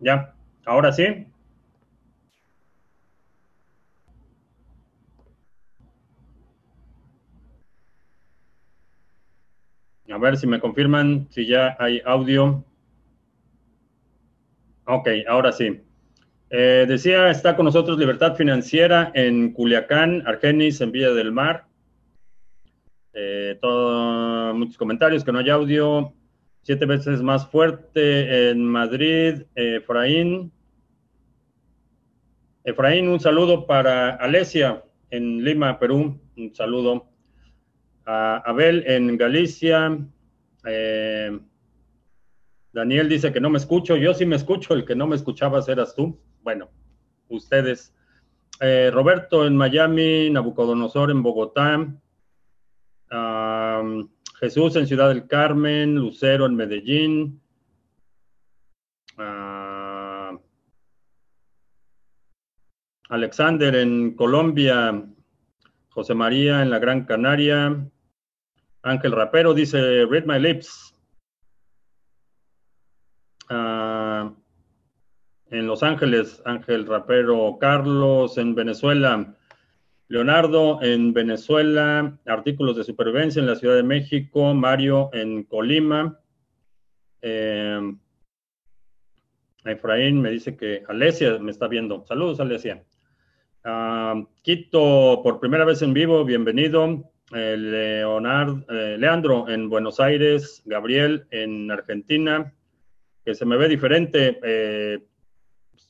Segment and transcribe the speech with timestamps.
[0.00, 0.34] Ya,
[0.64, 1.26] ahora sí.
[10.10, 12.64] A ver si me confirman si ya hay audio.
[14.84, 15.80] Ok, ahora sí.
[16.50, 21.66] Eh, decía, está con nosotros Libertad Financiera en Culiacán, Argenis, en Villa del Mar.
[23.12, 26.12] Eh, todo, muchos comentarios, que no hay audio.
[26.62, 30.52] Siete veces más fuerte en Madrid, Efraín.
[32.64, 36.20] Efraín, un saludo para Alesia en Lima, Perú.
[36.36, 37.06] Un saludo.
[38.04, 39.98] A Abel en Galicia.
[40.66, 41.38] Eh,
[42.72, 43.96] Daniel dice que no me escucho.
[43.96, 44.74] Yo sí me escucho.
[44.74, 46.20] El que no me escuchabas eras tú.
[46.42, 46.68] Bueno,
[47.28, 47.94] ustedes.
[48.60, 51.88] Eh, Roberto en Miami, Nabucodonosor en Bogotá.
[54.40, 57.42] Jesús en Ciudad del Carmen, Lucero en Medellín.
[63.10, 65.04] Alexander en Colombia,
[65.90, 67.86] José María en la Gran Canaria,
[68.82, 70.94] Ángel Rapero dice, read my lips.
[73.50, 74.32] Ah,
[75.50, 79.34] en Los Ángeles, Ángel Rapero, Carlos en Venezuela,
[80.10, 86.18] Leonardo en Venezuela, artículos de supervivencia en la Ciudad de México, Mario en Colima.
[89.64, 92.04] Efraín me dice que Alesia me está viendo.
[92.06, 92.82] Saludos, Alesia.
[94.42, 97.12] Quito, por primera vez en vivo, bienvenido.
[97.32, 102.52] Eh, Leonardo, eh, Leandro en Buenos Aires, Gabriel en Argentina,
[103.24, 104.40] que se me ve diferente.
[104.42, 104.98] Eh,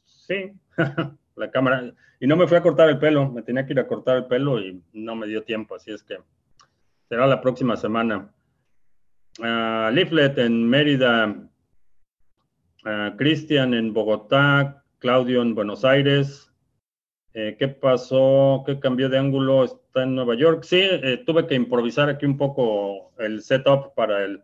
[0.05, 0.53] sí,
[1.41, 1.93] la cámara.
[2.21, 4.27] Y no me fui a cortar el pelo, me tenía que ir a cortar el
[4.27, 6.19] pelo y no me dio tiempo, así es que
[7.09, 8.31] será la próxima semana.
[9.39, 11.35] Uh, Leaflet en Mérida,
[13.17, 16.51] Cristian en Bogotá, Claudio en Buenos Aires,
[17.33, 18.65] eh, ¿Qué pasó?
[18.67, 19.65] ¿Qué cambió de ángulo?
[19.65, 20.65] Está en Nueva York.
[20.65, 24.43] Sí, eh, tuve que improvisar aquí un poco el setup para el,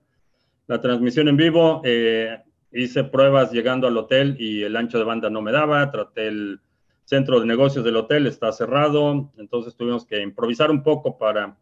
[0.69, 1.83] la transmisión en vivo.
[1.85, 2.39] Eh,
[2.71, 5.91] hice pruebas llegando al hotel y el ancho de banda no me daba.
[5.91, 6.61] Traté el
[7.07, 9.33] centro de negocios del hotel, está cerrado.
[9.39, 11.57] Entonces tuvimos que improvisar un poco para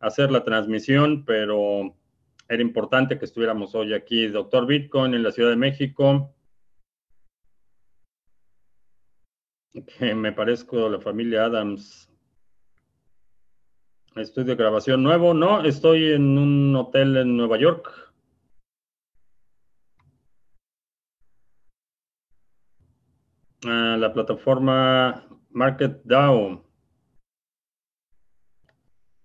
[0.00, 1.94] hacer la transmisión, pero
[2.48, 4.26] era importante que estuviéramos hoy aquí.
[4.26, 6.34] Doctor Bitcoin en la Ciudad de México.
[10.00, 12.10] me parezco la familia Adams.
[14.16, 15.34] Estudio de grabación nuevo.
[15.34, 18.05] No, estoy en un hotel en Nueva York.
[23.64, 26.64] Ah, la plataforma MarketDAO.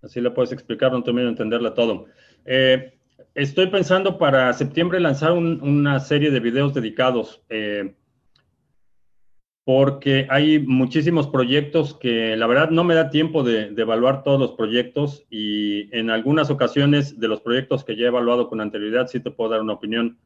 [0.02, 2.06] Así la puedes explicar, no termino de entenderla todo.
[2.44, 2.98] Eh,
[3.34, 7.42] estoy pensando para septiembre lanzar una serie de videos dedicados.
[7.48, 7.94] Eh,
[9.64, 14.52] porque hay muchísimos proyectos que la verdad no me da tiempo de, evaluar todos los
[14.52, 19.20] proyectos y en algunas ocasiones de los proyectos que ya he evaluado con anterioridad sí
[19.20, 20.18] te puedo dar una opinión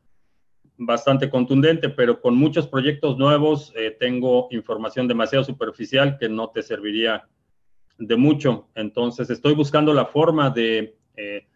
[0.78, 6.62] bastante contundente, pero con muchos proyectos nuevos eh, tengo información demasiado superficial que no te
[6.62, 7.28] serviría
[7.98, 8.68] de mucho.
[8.74, 11.46] Entonces estoy buscando la forma de eh,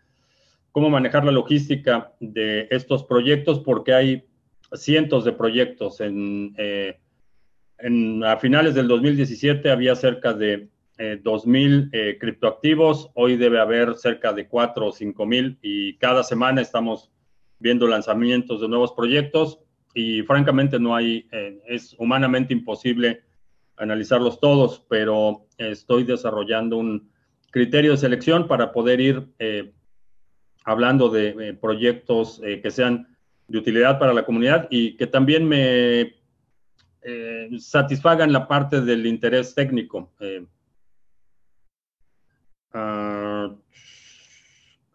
[0.73, 4.25] cómo manejar la logística de estos proyectos porque hay
[4.73, 6.55] cientos de proyectos en...
[6.57, 6.99] Eh,
[8.27, 10.69] a finales del 2017 había cerca de
[11.01, 16.61] 2.000 eh, eh, criptoactivos, hoy debe haber cerca de 4 o 5.000 y cada semana
[16.61, 17.11] estamos
[17.61, 19.61] viendo lanzamientos de nuevos proyectos
[19.95, 23.23] y francamente no hay, eh, es humanamente imposible
[23.77, 27.11] analizarlos todos, pero estoy desarrollando un
[27.51, 29.29] criterio de selección para poder ir
[30.65, 33.17] hablando de proyectos que sean
[33.49, 36.21] de utilidad para la comunidad y que también me
[37.03, 40.13] eh, satisfagan la parte del interés técnico.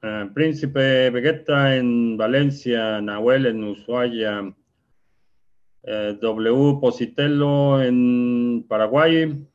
[0.07, 4.56] Eh, Príncipe Vegeta en Valencia, Nahuel en Ushuaia,
[5.81, 6.78] eh, W.
[6.80, 9.48] Positello en Paraguay,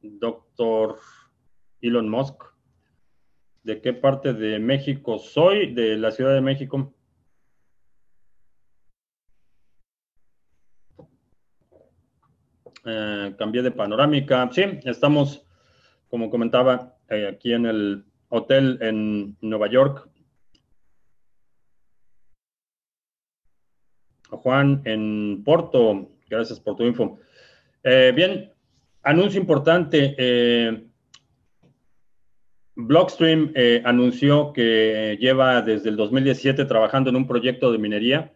[0.00, 1.00] Doctor
[1.80, 2.44] Elon Musk.
[3.64, 5.74] ¿De qué parte de México soy?
[5.74, 6.94] De la Ciudad de México.
[12.84, 14.48] Eh, cambié de panorámica.
[14.52, 15.44] Sí, estamos,
[16.08, 20.08] como comentaba, eh, aquí en el hotel en Nueva York.
[24.30, 27.18] Juan en Porto, gracias por tu info.
[27.82, 28.52] Eh, bien,
[29.02, 30.84] anuncio importante.
[32.74, 33.52] Blockstream
[33.84, 38.32] anunció que lleva desde el 2017 trabajando en un proyecto de minería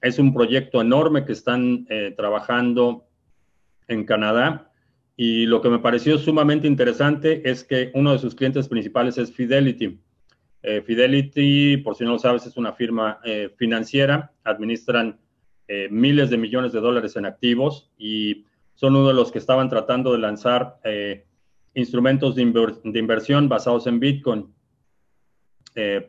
[0.00, 1.86] es un proyecto enorme que están
[2.16, 3.06] trabajando
[3.88, 4.70] en Canadá
[5.16, 9.32] y lo que me pareció sumamente interesante es que uno de sus clientes principales es
[9.32, 9.98] Fidelity.
[10.62, 15.18] Eh, Fidelity, por si no lo sabes, es una firma eh, financiera, administran
[15.68, 19.70] eh, miles de millones de dólares en activos y son uno de los que estaban
[19.70, 20.80] tratando de lanzar
[21.72, 24.52] instrumentos de, inversión basados en Bitcoin.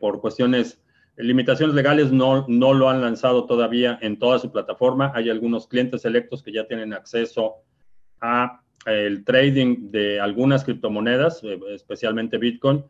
[0.00, 0.82] por cuestiones,
[1.16, 5.12] limitaciones legales, no, no lo han lanzado todavía en toda su plataforma.
[5.14, 7.62] Hay algunos clientes selectos que ya tienen acceso
[8.20, 12.84] a el trading de algunas criptomonedas, eh, especialmente Bitcoin,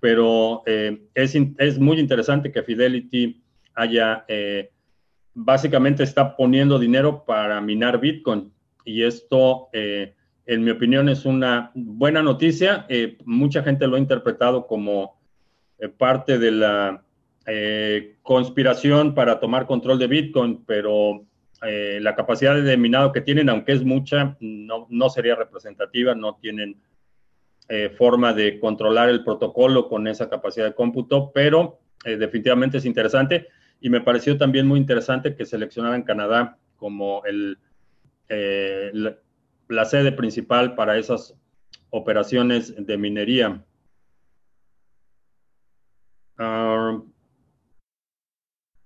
[0.00, 3.42] pero eh, es, es, muy interesante que Fidelity
[3.74, 4.70] haya, eh,
[5.34, 8.52] básicamente está poniendo dinero para minar Bitcoin
[8.84, 12.84] y esto, en mi opinión, es una buena noticia.
[13.24, 15.20] mucha gente lo ha interpretado como
[15.98, 17.04] parte de la
[18.22, 21.24] conspiración para tomar control de Bitcoin, pero
[21.64, 26.36] eh, la capacidad de minado que tienen, aunque es mucha, no, no sería representativa, no
[26.40, 26.76] tienen
[27.68, 32.84] eh, forma de controlar el protocolo con esa capacidad de cómputo, pero eh, definitivamente es
[32.84, 33.46] interesante
[33.80, 37.58] y me pareció también muy interesante que seleccionaran Canadá como el,
[38.28, 41.36] la, sede principal para esas
[41.90, 43.64] operaciones de minería.
[46.38, 47.00] Ah,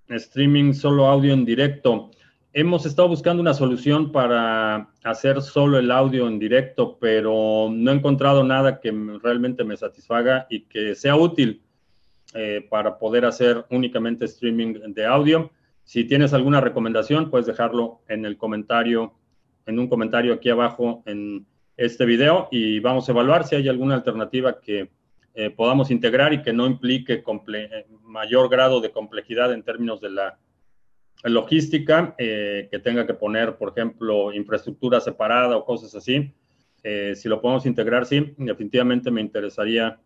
[0.08, 2.11] streaming solo audio en directo.
[2.58, 7.94] Hemos estado buscando una solución para hacer solo el audio en directo, pero no he
[7.94, 8.91] encontrado nada que
[9.23, 11.61] realmente me satisfaga y que sea útil
[12.32, 15.50] eh, para poder hacer únicamente streaming de audio.
[15.85, 19.12] Si tienes alguna recomendación, puedes dejarlo en el comentario,
[19.67, 21.44] en un comentario aquí abajo en
[21.76, 24.88] este video y vamos a evaluar si hay alguna alternativa que
[25.35, 27.23] eh, podamos integrar y que no implique
[28.03, 30.38] mayor grado de complejidad en términos de la
[31.24, 36.32] logística, eh, que tenga que poner, por ejemplo, infraestructura separada o cosas así.
[36.82, 39.98] Eh, si lo podemos integrar, sí, definitivamente me interesaría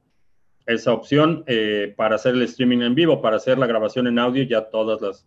[0.66, 4.44] esa opción eh, para hacer el streaming en vivo, para hacer la grabación en audio,
[4.44, 5.26] ya todas las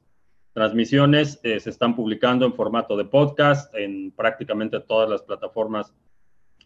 [0.53, 5.91] transmisiones se están publicando en formato de podcast en prácticamente todas las plataformas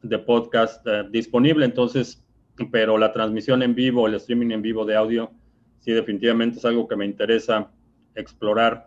[0.02, 1.64] de podcast disponible.
[1.64, 2.22] Entonces,
[2.70, 5.32] pero la transmisión en vivo, el streaming en vivo de audio,
[5.80, 7.72] sí, definitivamente es algo que me interesa
[8.14, 8.87] explorar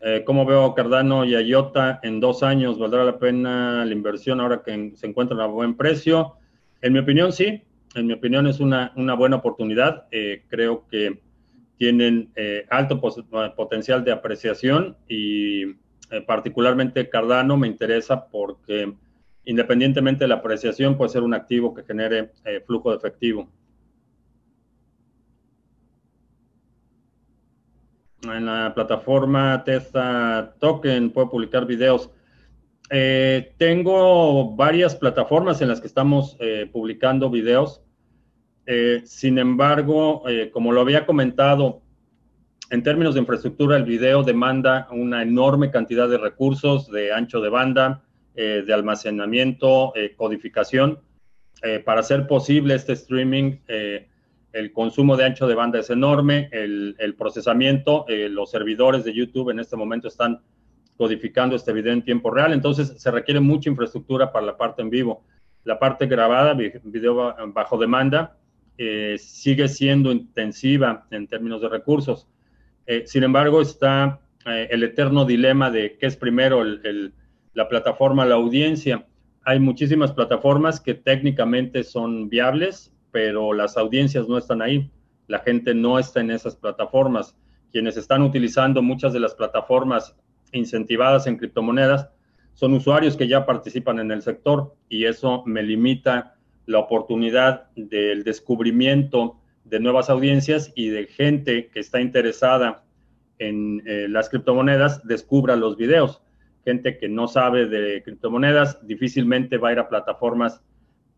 [0.00, 2.78] eh, ¿Cómo veo a Cardano y a IOTA en dos años?
[2.78, 6.34] ¿Valdrá la pena la inversión ahora que se encuentran a buen precio?
[6.82, 7.62] En mi opinión, sí.
[7.94, 10.06] En mi opinión, es una, buena oportunidad.
[10.10, 11.20] Eh, creo que
[11.78, 15.74] tienen eh, alto potencial de apreciación y
[16.26, 18.94] particularmente Cardano me interesa porque
[19.44, 22.30] independientemente de la apreciación puede ser un activo que genere
[22.64, 23.48] flujo de efectivo.
[28.34, 32.10] En la plataforma Testa Token, puedo publicar videos.
[32.90, 37.82] Eh, tengo varias plataformas en las que estamos eh, publicando videos.
[38.66, 41.82] Eh, sin embargo, como lo había comentado,
[42.70, 47.48] en términos de infraestructura, el video demanda una enorme cantidad de recursos, de ancho de
[47.48, 48.02] banda,
[48.34, 50.98] de almacenamiento, codificación.
[51.84, 53.58] para hacer posible este streaming,
[54.56, 59.50] el consumo de ancho de banda es enorme, el, procesamiento, eh, los servidores de YouTube
[59.50, 60.40] en este momento están
[60.96, 64.88] codificando este video en tiempo real, entonces se requiere mucha infraestructura para la parte en
[64.88, 65.22] vivo.
[65.64, 68.38] La parte grabada, video bajo demanda,
[68.78, 72.26] eh, sigue siendo intensiva en términos de recursos.
[72.86, 76.62] Eh, sin embargo, está el eterno dilema de qué es primero,
[77.52, 79.04] la plataforma, la audiencia.
[79.44, 84.90] Hay muchísimas plataformas que técnicamente son viables pero las audiencias no están ahí.
[85.26, 87.34] La gente no está en esas plataformas.
[87.72, 90.14] Quienes están utilizando muchas de las plataformas
[90.52, 92.10] incentivadas en criptomonedas
[92.52, 96.34] son usuarios que ya participan en el sector y eso me limita
[96.66, 102.84] la oportunidad del descubrimiento de nuevas audiencias y de gente que está interesada
[103.38, 106.20] en eh, las criptomonedas descubra los videos.
[106.66, 110.60] Gente que no sabe de criptomonedas difícilmente va a ir a plataformas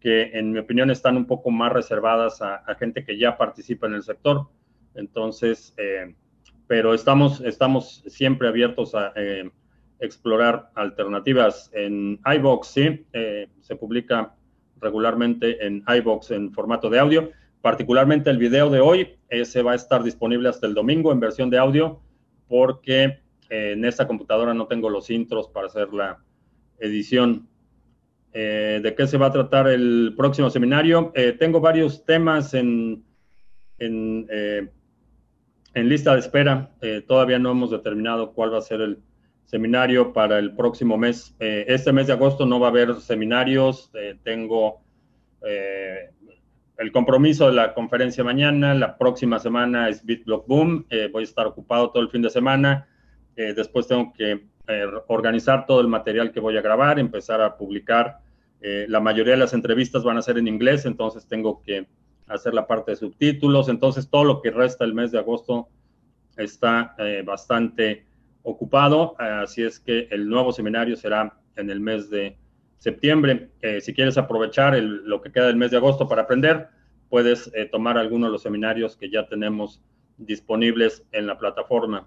[0.00, 3.94] que en mi opinión están un poco más reservadas a, gente que ya participa en
[3.94, 4.48] el sector.
[4.94, 6.14] Entonces, eh,
[6.66, 9.50] pero estamos, estamos siempre abiertos a eh,
[9.98, 11.70] explorar alternativas.
[11.72, 14.34] En iBox, sí, eh, se publica
[14.80, 17.30] regularmente en iBox en formato de audio.
[17.60, 21.50] Particularmente el video de hoy, ese va a estar disponible hasta el domingo en versión
[21.50, 22.00] de audio,
[22.46, 23.18] porque
[23.50, 26.22] en esta computadora no tengo los intros para hacer la
[26.78, 27.48] edición.
[28.32, 31.12] Eh, de qué se va a tratar el próximo seminario.
[31.14, 33.02] Eh, tengo varios temas en,
[33.78, 34.68] en, eh,
[35.74, 36.70] en lista de espera.
[37.06, 38.98] todavía no hemos determinado cuál va a ser el
[39.44, 41.34] seminario para el próximo mes.
[41.38, 43.90] este mes de agosto no va a haber seminarios.
[44.22, 44.82] tengo
[45.42, 48.74] el compromiso de la conferencia mañana.
[48.74, 50.86] La próxima semana es BitBlock Boom.
[51.12, 52.88] voy a estar ocupado todo el fin de semana.
[53.36, 54.42] después tengo que
[55.06, 58.20] organizar todo el material que voy a grabar, empezar a publicar
[58.60, 61.86] eh, la mayoría de las entrevistas van a ser en inglés, entonces tengo que
[62.26, 63.68] hacer la parte de subtítulos.
[63.68, 65.68] Entonces, todo lo que resta el mes de agosto
[66.36, 68.06] está eh, bastante
[68.42, 69.14] ocupado.
[69.18, 72.36] así es que el nuevo seminario será en el mes de
[72.78, 73.50] septiembre.
[73.60, 76.68] Eh, si quieres aprovechar lo que queda del mes de agosto para aprender,
[77.08, 79.82] puedes tomar alguno de los seminarios que ya tenemos
[80.18, 82.06] disponibles en la plataforma.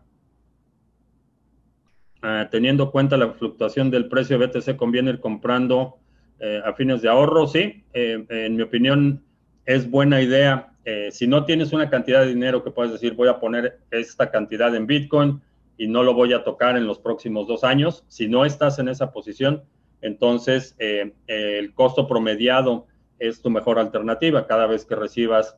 [2.23, 5.97] Ah, teniendo en cuenta la fluctuación del precio de BTC, conviene ir comprando
[6.39, 7.83] eh, a fines de ahorro, sí.
[7.93, 9.23] Eh, en mi opinión,
[9.65, 10.71] es buena idea.
[10.85, 14.29] Eh, si no tienes una cantidad de dinero que puedes decir, voy a poner esta
[14.29, 15.41] cantidad en Bitcoin
[15.77, 18.87] y no lo voy a tocar en los próximos dos años, si no estás en
[18.87, 19.63] esa posición,
[20.01, 22.87] entonces el costo promediado
[23.17, 24.47] es tu mejor alternativa.
[24.47, 25.57] Cada vez que recibas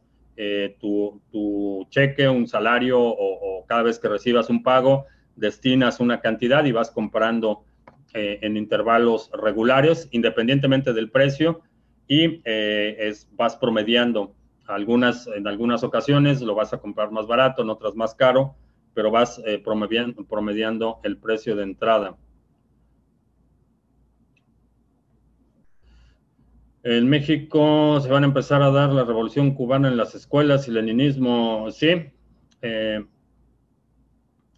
[0.79, 6.71] tu, cheque, un salario o cada vez que recibas un pago, destinas una cantidad y
[6.71, 7.63] vas comprando
[8.13, 11.61] eh, en intervalos regulares, independientemente del precio,
[12.07, 14.35] y eh, es, vas promediando.
[14.67, 18.55] Algunas, en algunas ocasiones lo vas a comprar más barato, en otras más caro,
[18.93, 22.15] pero vas eh, promediando, el precio de entrada.
[26.83, 30.71] En México se van a empezar a dar la revolución cubana en las escuelas y
[30.71, 32.11] leninismo, sí.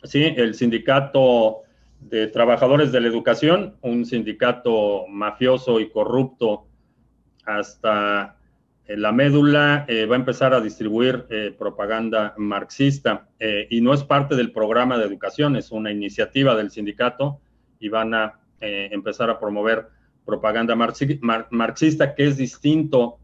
[0.05, 1.63] Sí, el sindicato
[1.99, 6.67] de trabajadores de la educación, un sindicato mafioso y corrupto
[7.45, 8.37] hasta
[8.87, 13.27] eh, la médula, eh, va a empezar a distribuir eh, propaganda marxista
[13.69, 17.39] y no es parte del programa de educación, es una iniciativa del sindicato
[17.79, 19.87] y van a empezar a promover
[20.25, 23.19] propaganda marxista que es distinto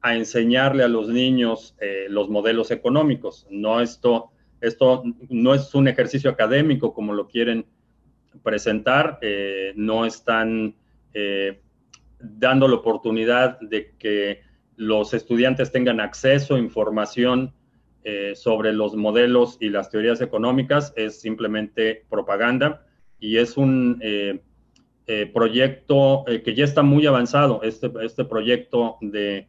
[0.00, 1.76] a enseñarle a los niños
[2.08, 3.46] los modelos económicos.
[3.50, 7.66] No esto, esto no es un ejercicio académico como lo quieren
[8.42, 10.74] presentar, eh, no están
[11.14, 11.60] eh,
[12.18, 14.40] dando la oportunidad de que
[14.76, 17.52] los estudiantes tengan acceso a información
[18.02, 22.86] eh, sobre los modelos y las teorías económicas, es simplemente propaganda
[23.18, 24.00] y es un
[25.34, 29.48] proyecto que ya está muy avanzado, este, este proyecto de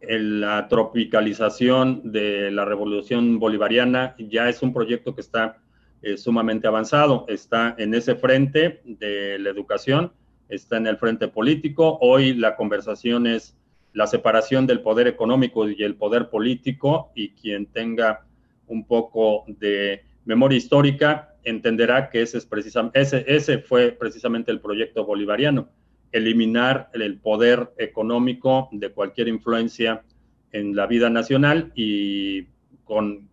[0.00, 5.58] la tropicalización de la revolución bolivariana ya es un proyecto que está
[6.02, 7.26] es sumamente avanzado.
[7.28, 10.12] Está en ese frente de la educación,
[10.48, 11.98] está en el frente político.
[12.00, 13.56] Hoy la conversación es
[13.92, 18.24] la separación del poder económico y el poder político y quien tenga
[18.66, 24.60] un poco de memoria histórica entenderá que ese, es precisamente, ese, ese fue precisamente el
[24.60, 25.68] proyecto bolivariano,
[26.12, 30.02] eliminar el poder económico de cualquier influencia
[30.52, 32.46] en la vida nacional y
[32.84, 33.28] con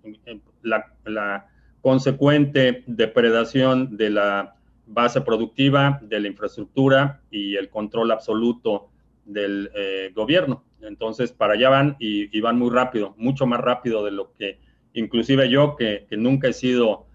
[0.62, 1.48] la, la
[1.82, 4.56] consecuente depredación de la
[4.88, 8.90] base productiva, de la infraestructura y el control absoluto
[9.26, 10.64] del eh, gobierno.
[10.82, 14.60] Entonces, para allá van y, van muy rápido, mucho más rápido de lo que
[14.94, 17.06] inclusive yo, que, nunca he sido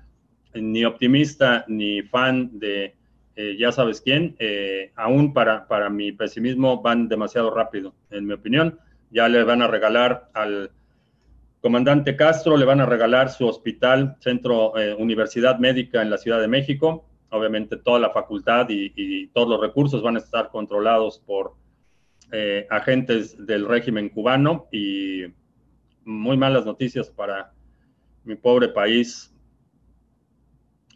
[0.54, 2.94] ni optimista ni fan de
[3.34, 8.34] eh, ya sabes quién, eh, aún para, para mi pesimismo van demasiado rápido, en mi
[8.34, 8.78] opinión.
[9.10, 10.70] Ya le van a regalar al
[11.60, 16.40] Comandante Castro le van a regalar su hospital, centro, eh, universidad médica en la Ciudad
[16.40, 17.06] de México.
[17.30, 21.54] Obviamente toda la facultad y, todos los recursos van a estar controlados por
[22.70, 25.24] agentes del régimen cubano y
[26.04, 27.52] muy malas noticias para
[28.24, 29.32] mi pobre país.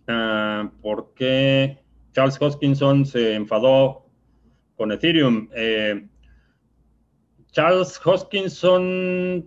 [0.09, 1.86] Ah, ¿Por qué
[2.17, 4.07] Charles Hoskinson se enfadó
[4.75, 5.51] con Ethereum?
[5.55, 6.07] Eh,
[7.53, 9.47] Charles Hoskinson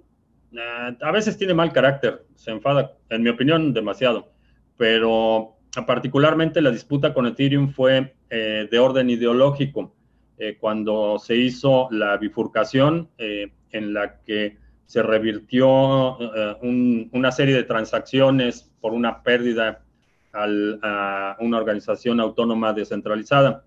[1.01, 4.31] a veces tiene mal carácter, se enfada, en mi opinión, demasiado,
[4.77, 5.57] pero
[5.87, 9.95] particularmente la disputa con Ethereum fue eh, de orden ideológico.
[10.37, 16.17] Eh, cuando se hizo la bifurcación eh, en la que se revirtió
[16.61, 19.83] una serie de transacciones por una pérdida
[20.33, 23.65] a una organización autónoma descentralizada.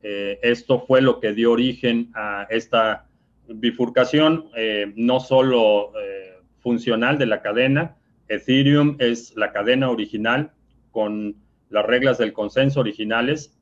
[0.00, 3.08] esto fue lo que dio origen a esta
[3.48, 7.96] bifurcación eh, no solo eh, funcional de la cadena,
[8.28, 10.52] Ethereum es la cadena original
[10.90, 11.36] con
[11.70, 13.58] las reglas del consenso originales,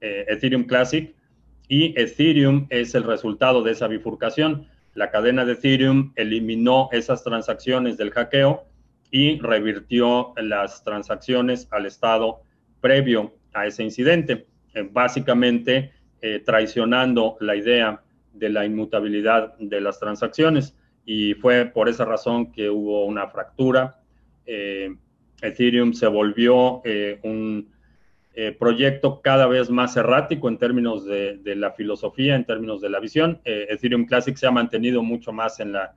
[0.00, 1.14] eh, Ethereum Classic,
[1.68, 4.66] y Ethereum es el resultado de esa bifurcación.
[4.94, 8.64] la cadena de Ethereum eliminó esas transacciones del hackeo
[9.10, 12.42] y revirtió las transacciones al estado
[12.80, 18.02] previo a ese incidente, eh, básicamente eh, traicionando la idea
[18.32, 20.76] de la inmutabilidad de las transacciones.
[21.04, 24.00] Y fue por esa razón que hubo una fractura.
[24.46, 24.94] Eh,
[25.42, 26.82] Ethereum se volvió
[27.22, 27.68] un
[28.58, 33.00] proyecto cada vez más errático en términos de, de, la filosofía, en términos de la
[33.00, 33.40] visión.
[33.44, 35.94] Ethereum Classic se ha mantenido mucho más en la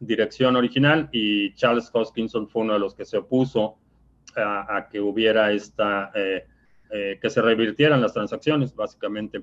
[0.00, 3.76] dirección original y Charles Hoskinson fue uno de los que se opuso
[4.36, 6.46] a, que hubiera esta, eh,
[6.90, 9.42] eh, que se revirtieran las transacciones, básicamente.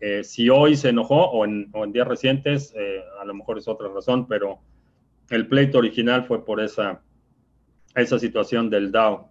[0.00, 2.74] Eh, si hoy se enojó o en, días recientes,
[3.20, 4.60] a lo mejor es otra razón, pero
[5.28, 7.02] el pleito original fue por esa,
[7.94, 9.28] esa situación del DAO.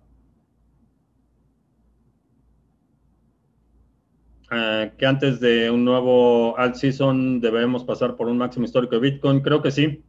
[4.50, 9.41] que antes de un nuevo alt season debemos pasar por un máximo histórico de Bitcoin.
[9.41, 10.05] Creo que sí.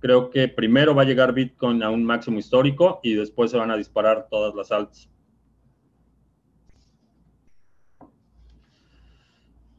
[0.00, 3.70] Creo que primero va a llegar Bitcoin a un máximo histórico y después se van
[3.70, 5.08] a disparar todas las altas.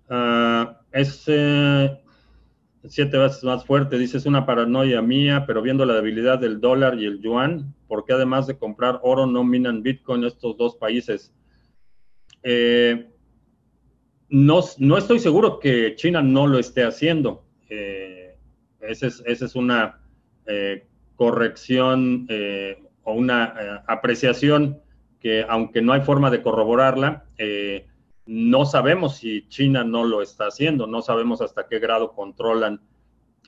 [0.09, 1.27] Ah, es
[2.87, 6.99] siete veces más fuerte, dice, es una paranoia mía, pero viendo la debilidad del dólar
[6.99, 11.33] y el yuan, porque además de comprar oro no minan Bitcoin estos dos países?
[12.43, 13.11] Eh,
[14.29, 17.43] no, no, estoy seguro que China no lo esté haciendo.
[17.69, 18.35] Eh,
[18.79, 20.00] esa es, una
[20.51, 24.81] eh, corrección eh, o una eh, apreciación
[25.19, 27.25] que aunque no hay forma de corroborarla,
[28.25, 32.81] no sabemos si China no lo está haciendo, no sabemos hasta qué grado controlan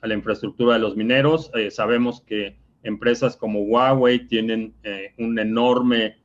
[0.02, 4.72] la infraestructura de los mineros, sabemos que empresas como Huawei tienen
[5.18, 6.18] un enorme,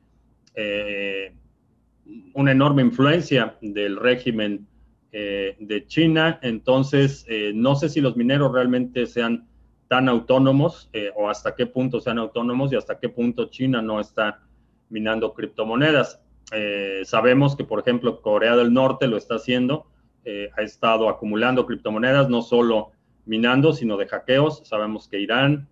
[2.34, 4.68] una enorme influencia del régimen
[5.10, 9.49] de China, entonces no sé si los mineros realmente sean
[9.90, 13.98] tan autónomos eh, o hasta qué punto sean autónomos y hasta qué punto China no
[13.98, 14.40] está
[14.88, 16.20] minando criptomonedas.
[16.52, 19.86] Eh, sabemos que, por ejemplo, Corea del Norte lo está haciendo,
[20.24, 22.92] eh, ha estado acumulando criptomonedas, no solo
[23.26, 24.62] minando, sino de hackeos.
[24.64, 25.68] Sabemos que Irán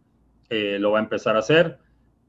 [0.51, 1.79] lo va a empezar a hacer.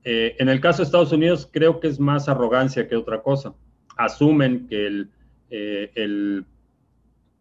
[0.04, 3.56] en el caso de Estados Unidos, creo que es más arrogancia que otra cosa.
[3.97, 5.10] Asumen que el,
[5.49, 6.45] el,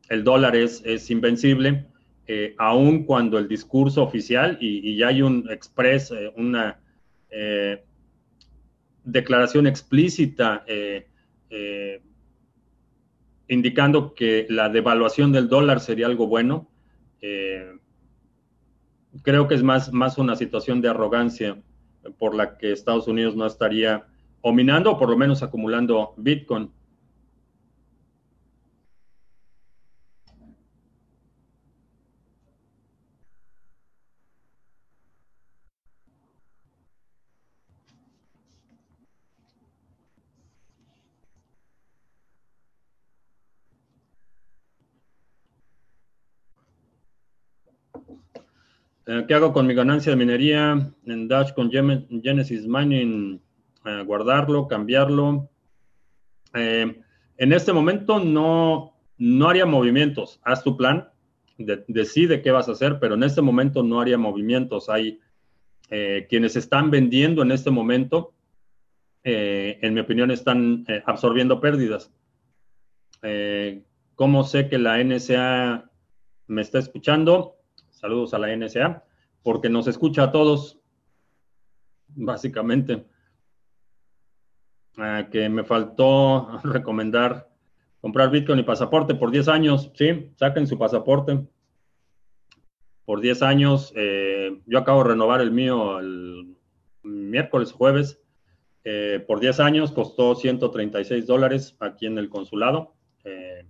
[0.09, 1.85] el dólar es, es invencible
[2.31, 6.79] eh, aun cuando el discurso oficial, y, ya hay un express, eh, una
[7.31, 7.83] eh,
[9.03, 10.63] declaración explícita
[13.49, 16.69] indicando que la devaluación del dólar sería algo bueno,
[19.23, 21.57] creo que es más, más una situación de arrogancia
[22.19, 24.05] por la que Estados Unidos no estaría
[24.43, 26.71] o minando o por lo menos acumulando Bitcoin.
[49.27, 53.41] ¿Qué hago con mi ganancia de minería en Dash con Genesis Mining?
[53.87, 55.49] Eh, guardarlo, cambiarlo.
[56.53, 57.01] Eh,
[57.39, 60.41] en este momento no, no haría movimientos.
[60.45, 61.09] Haz tu plan,
[61.57, 64.91] decide qué vas a hacer, pero en este momento no haría movimientos.
[64.91, 65.19] Hay
[65.89, 68.35] quienes están vendiendo en este momento,
[69.25, 72.13] en mi opinión, están absorbiendo pérdidas.
[74.17, 75.91] ¿Cómo sé que la NSA
[76.47, 77.58] me está escuchando?
[77.99, 79.03] Saludos a la NSA,
[79.43, 80.79] porque nos escucha a todos,
[82.15, 83.05] básicamente.
[84.97, 87.49] Ah, que me faltó recomendar
[88.01, 89.91] comprar Bitcoin y pasaporte por 10 años.
[89.95, 91.45] Sí, saquen su pasaporte.
[93.05, 96.57] Por 10 años, eh, yo acabo de renovar el mío el
[97.03, 98.21] miércoles, jueves.
[98.85, 102.95] Eh, por 10 años costó 136 dólares aquí en el consulado.
[103.25, 103.67] Eh,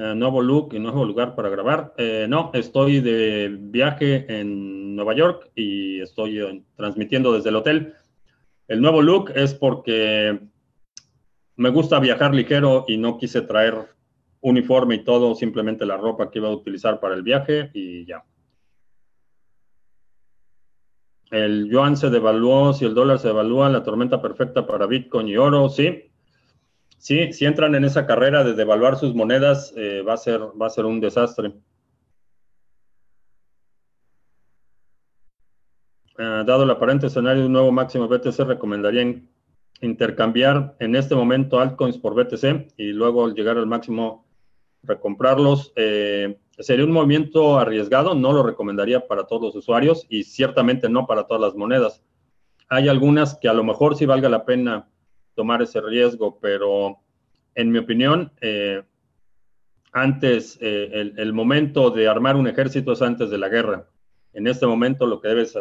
[0.00, 1.92] Eh, nuevo look y nuevo lugar para grabar.
[1.98, 7.94] Eh, no, estoy de viaje en Nueva York y estoy eh, transmitiendo desde el hotel.
[8.68, 10.38] El nuevo look es porque
[11.56, 13.88] me gusta viajar ligero y no quise traer
[14.40, 18.22] uniforme y todo, simplemente la ropa que iba a utilizar para el viaje y ya.
[21.32, 25.36] El yuan se devaluó, si el dólar se devalúa, la tormenta perfecta para Bitcoin y
[25.36, 26.07] oro, sí,
[26.98, 30.66] Sí, si entran en esa carrera de devaluar sus monedas, eh, va, a ser, va
[30.66, 31.52] a ser un desastre.
[36.18, 39.28] Ah, dado el aparente escenario de un nuevo máximo BTC, recomendarían
[39.80, 44.26] intercambiar en este momento altcoins por BTC y luego al llegar al máximo
[44.82, 45.72] recomprarlos.
[45.76, 51.06] Eh, sería un movimiento arriesgado, no lo recomendaría para todos los usuarios y ciertamente no
[51.06, 52.02] para todas las monedas.
[52.68, 54.88] Hay algunas que a lo mejor sí valga la pena
[55.38, 56.98] tomar ese riesgo, pero
[57.54, 58.82] en mi opinión, eh,
[59.92, 63.88] antes, eh, el, momento de armar un ejército es antes de la guerra.
[64.32, 65.56] En este momento lo que debes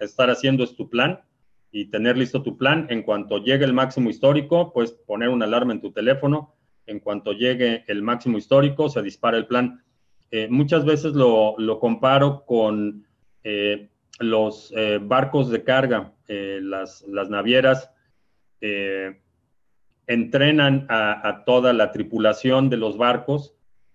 [0.00, 1.20] estar haciendo es tu plan
[1.70, 2.88] y tener listo tu plan.
[2.90, 6.56] En cuanto llegue el máximo histórico, pues poner una alarma en tu teléfono.
[6.86, 9.84] En cuanto llegue el máximo histórico, se dispara el plan.
[10.32, 13.06] Eh, muchas veces lo, comparo con
[14.18, 17.92] los barcos de carga, las, navieras
[20.06, 23.54] entrenan a, toda la tripulación de los barcos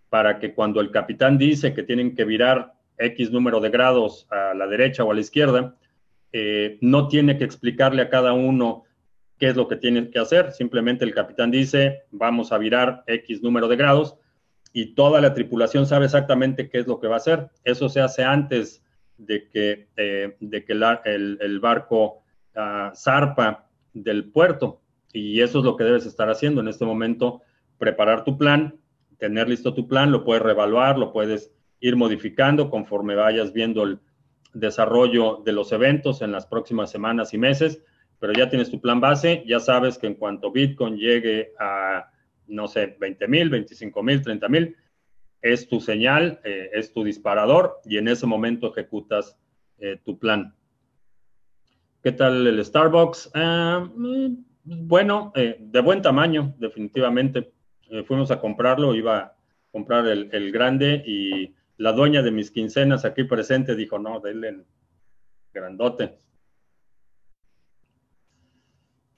[0.09, 4.53] para que cuando el capitán dice que tienen que virar X número de grados a
[4.53, 5.75] la derecha o a la izquierda,
[6.31, 8.83] eh, no tiene que explicarle a cada uno
[9.37, 13.43] qué es lo que tiene que hacer, simplemente el capitán dice, vamos a virar X
[13.43, 14.15] número de grados
[14.71, 17.49] y toda la tripulación sabe exactamente qué es lo que va a hacer.
[17.63, 18.83] Eso se hace antes
[19.17, 22.23] de que, eh, de que el, barco
[22.55, 23.64] ah, zarpa
[23.95, 24.81] del puerto
[25.11, 27.41] y eso es lo que debes estar haciendo en este momento,
[27.79, 28.75] preparar tu plan,
[29.17, 33.99] tener listo tu plan, lo puedes reevaluar, lo puedes ir modificando conforme vayas viendo el,
[34.55, 37.83] desarrollo de los eventos en las próximas semanas y meses,
[38.19, 42.09] pero ya tienes tu plan base, ya sabes que en cuanto Bitcoin llegue a,
[42.47, 44.75] no sé, 20 mil, 25 mil, 30 mil,
[45.41, 49.37] es tu señal, eh, es tu disparador y en ese momento ejecutas
[49.77, 50.55] eh, tu plan.
[52.05, 53.31] ¿Qué tal el Starbucks?
[53.33, 57.51] Ah, mm, bueno, eh, de buen tamaño, definitivamente.
[58.05, 59.35] fuimos a comprarlo, iba a
[59.71, 64.65] comprar el, el grande y la dueña de mis quincenas aquí presente dijo, no, denle
[65.51, 66.19] grandote.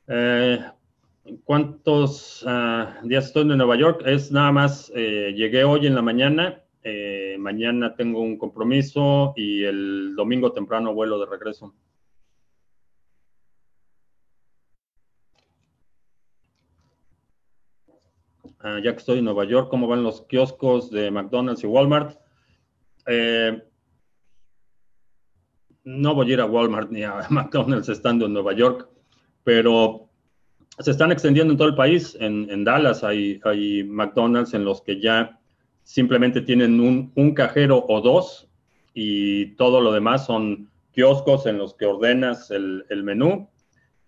[0.07, 0.59] Eh,
[1.43, 4.03] ¿Cuántos ah, días estoy en Nueva York?
[4.05, 9.65] Es nada más, eh, llegué hoy en la mañana, eh, mañana tengo un compromiso y
[9.65, 11.75] el domingo temprano vuelo de regreso.
[18.59, 22.17] Ah, ya que estoy en Nueva York, ¿cómo van los kioscos de McDonald's y Walmart?
[23.05, 23.61] Eh,
[25.83, 28.89] no voy a ir a Walmart ni a McDonald's estando en Nueva York,
[29.43, 30.09] pero
[30.79, 32.17] se están extendiendo en todo el país.
[32.19, 33.39] En, Dallas hay,
[33.87, 35.39] McDonald's en los que ya
[35.83, 38.49] simplemente tienen un, cajero o dos
[38.93, 43.47] y todo lo demás son kioscos en los que ordenas el, menú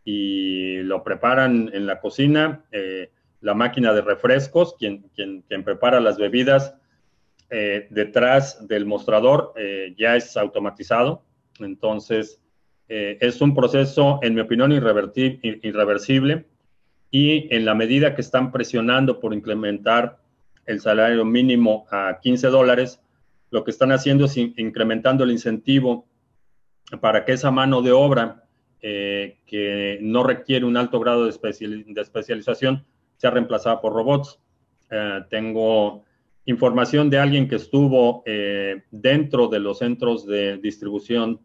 [0.04, 2.66] y lo preparan en la cocina.
[2.72, 6.76] Eh, la máquina de refrescos, quien, quien, quien prepara las bebidas,
[7.52, 11.24] eh, detrás del mostrador eh, ya es automatizado.
[11.60, 12.40] Entonces,
[12.88, 16.46] eh, es un proceso, en mi opinión, irreversible.
[17.12, 20.20] Y en la medida que están presionando por incrementar
[20.68, 23.02] el salario mínimo a 15 dólares,
[23.50, 26.06] lo que están haciendo es incrementando el incentivo
[27.02, 28.44] para que esa mano de obra
[28.80, 31.32] que no requiere un alto grado de,
[31.88, 32.86] de especialización
[33.20, 34.40] sea reemplazada por robots.
[35.30, 36.04] tengo
[36.50, 41.40] información de alguien que estuvo eh, dentro de los centros de distribución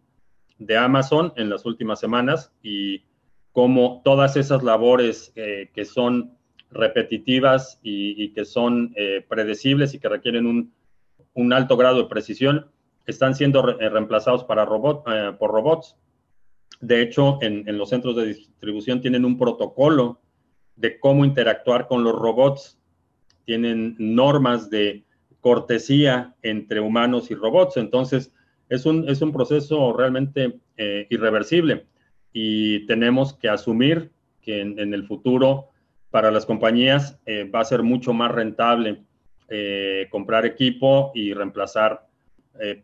[0.58, 3.04] de Amazon en las últimas semanas y
[3.52, 6.38] cómo todas esas labores eh, que son
[6.70, 10.72] repetitivas y, que son eh, predecibles y que requieren
[11.34, 12.70] un, alto grado de precisión
[13.06, 15.04] están siendo reemplazados para robot,
[15.38, 15.96] por robots.
[16.80, 20.23] De hecho, en los centros de distribución tienen un protocolo
[20.76, 22.78] de cómo interactuar con los robots
[23.44, 25.04] tienen normas de
[25.40, 27.76] cortesía entre humanos y robots.
[27.76, 28.32] Entonces,
[28.68, 31.87] es un, es un proceso realmente eh, irreversible
[32.32, 34.10] y tenemos que asumir
[34.40, 35.68] que en, el futuro
[36.10, 39.04] para las compañías eh, va a ser mucho más rentable
[39.48, 42.06] eh, comprar equipo y reemplazar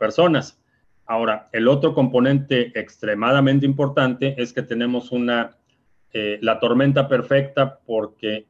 [0.01, 0.61] personas.
[1.07, 5.60] Ahora, el otro componente extremadamente importante es que tenemos una
[6.13, 8.47] eh, la tormenta perfecta porque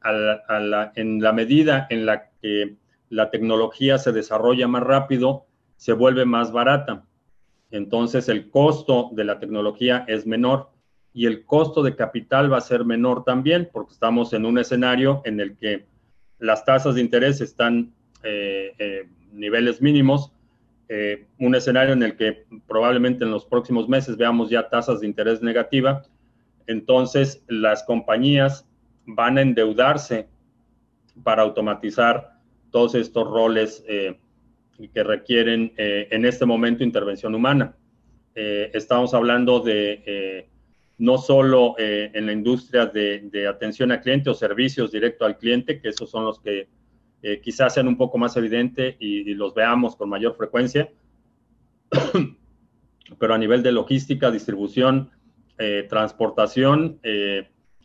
[0.95, 2.75] en la medida en la que
[3.09, 5.45] la tecnología se desarrolla más rápido,
[5.75, 7.03] se vuelve más barata.
[7.69, 10.69] Entonces el costo de la tecnología es menor
[11.13, 15.21] y el costo de capital va a ser menor también porque estamos en un escenario
[15.25, 15.85] en el que
[16.39, 17.93] las tasas de interés están
[18.23, 20.31] eh, eh niveles mínimos,
[20.89, 25.07] eh, un escenario en el que probablemente en los próximos meses veamos ya tasas de
[25.07, 26.03] interés negativa
[26.71, 28.67] entonces las compañías
[29.05, 30.27] van a endeudarse
[31.23, 32.31] para automatizar
[32.71, 34.17] todos estos roles eh,
[34.93, 37.75] que requieren eh, en este momento intervención humana.
[38.33, 40.47] Eh, estamos hablando de,
[40.97, 45.89] no solo en la industria de, atención al cliente o servicios directo al cliente, que
[45.89, 46.67] esos son los que
[47.43, 50.89] quizás sean un poco más evidentes y, los veamos con mayor frecuencia,
[53.19, 55.11] pero a nivel de logística, distribución,
[55.61, 56.99] eh, transportación,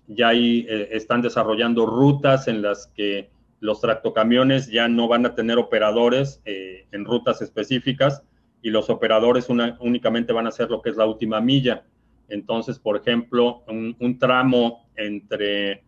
[0.09, 3.29] ya ahí están desarrollando rutas en las que
[3.61, 8.23] los tractocamiones ya no van a tener operadores en rutas específicas
[8.63, 11.85] y los operadores únicamente van a hacer lo que es la última milla.
[12.29, 15.85] Entonces, por ejemplo, un, tramo entre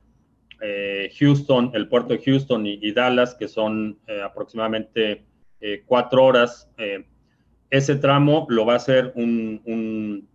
[0.60, 5.24] eh, Houston, el puerto de Houston y, Dallas, que son eh, aproximadamente
[5.60, 6.70] eh, cuatro horas,
[7.70, 10.28] ese tramo lo va a hacer un,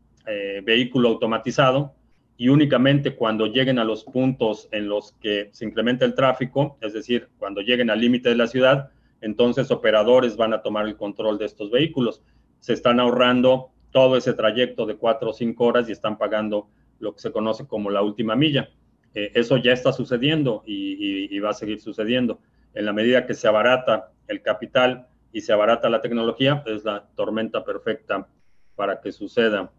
[0.64, 1.94] vehículo automatizado
[2.38, 6.94] y únicamente cuando lleguen a los puntos en los que se incrementa el tráfico, es
[6.94, 8.90] decir, cuando lleguen al límite de la ciudad,
[9.22, 12.22] entonces operadores van a tomar el control de estos vehículos.
[12.60, 16.68] Se están ahorrando todo ese trayecto de cuatro o cinco horas y están pagando
[17.00, 18.70] lo que se conoce como la última milla.
[19.14, 22.40] Eh, eso ya está sucediendo y, va a seguir sucediendo.
[22.74, 27.08] En la medida que se abarata el capital y se abarata la tecnología, es la
[27.16, 28.28] tormenta perfecta
[28.76, 29.72] para que suceda.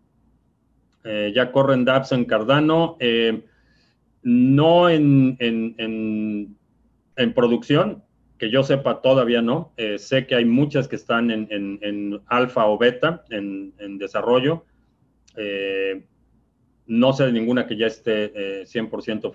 [1.04, 3.44] Eh, ya corren DApps en Cardano, eh,
[4.22, 6.56] no en, en,
[7.16, 8.02] en producción,
[8.38, 9.72] que yo sepa todavía no.
[9.76, 14.64] Eh, sé que hay muchas que están en, alfa o beta, en, desarrollo.
[16.86, 19.32] No sé de ninguna que ya esté 100%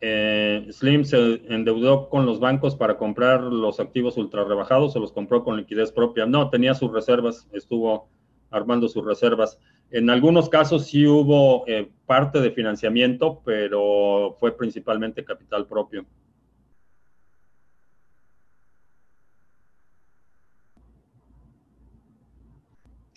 [0.00, 0.66] eh.
[0.70, 5.44] Slim se endeudó con los bancos para comprar los activos ultra rebajados o los compró
[5.44, 6.26] con liquidez propia.
[6.26, 8.08] No, tenía sus reservas, estuvo
[8.50, 9.58] armando sus reservas.
[9.90, 16.04] En algunos casos sí hubo eh, parte de financiamiento, pero fue principalmente capital propio.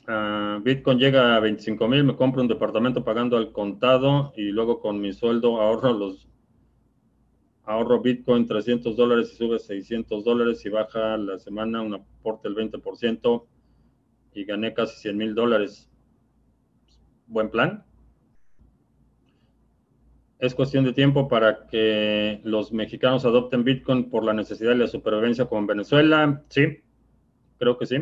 [0.08, 4.80] Ah, Bitcoin llega a 25 mil, me compro un departamento pagando al contado y luego
[4.82, 6.28] con mi sueldo ahorro los
[7.72, 12.58] ahorro Bitcoin 300 dólares y sube 600 dólares y baja la semana un aporte del
[12.72, 13.46] 20%
[14.34, 15.90] y gané casi 100 mil dólares.
[17.28, 17.86] Buen plan.
[20.40, 24.88] Es cuestión de tiempo para que los mexicanos adopten Bitcoin por la necesidad de la
[24.88, 26.44] supervivencia como en Venezuela.
[26.50, 26.80] Sí,
[27.58, 27.98] creo que sí.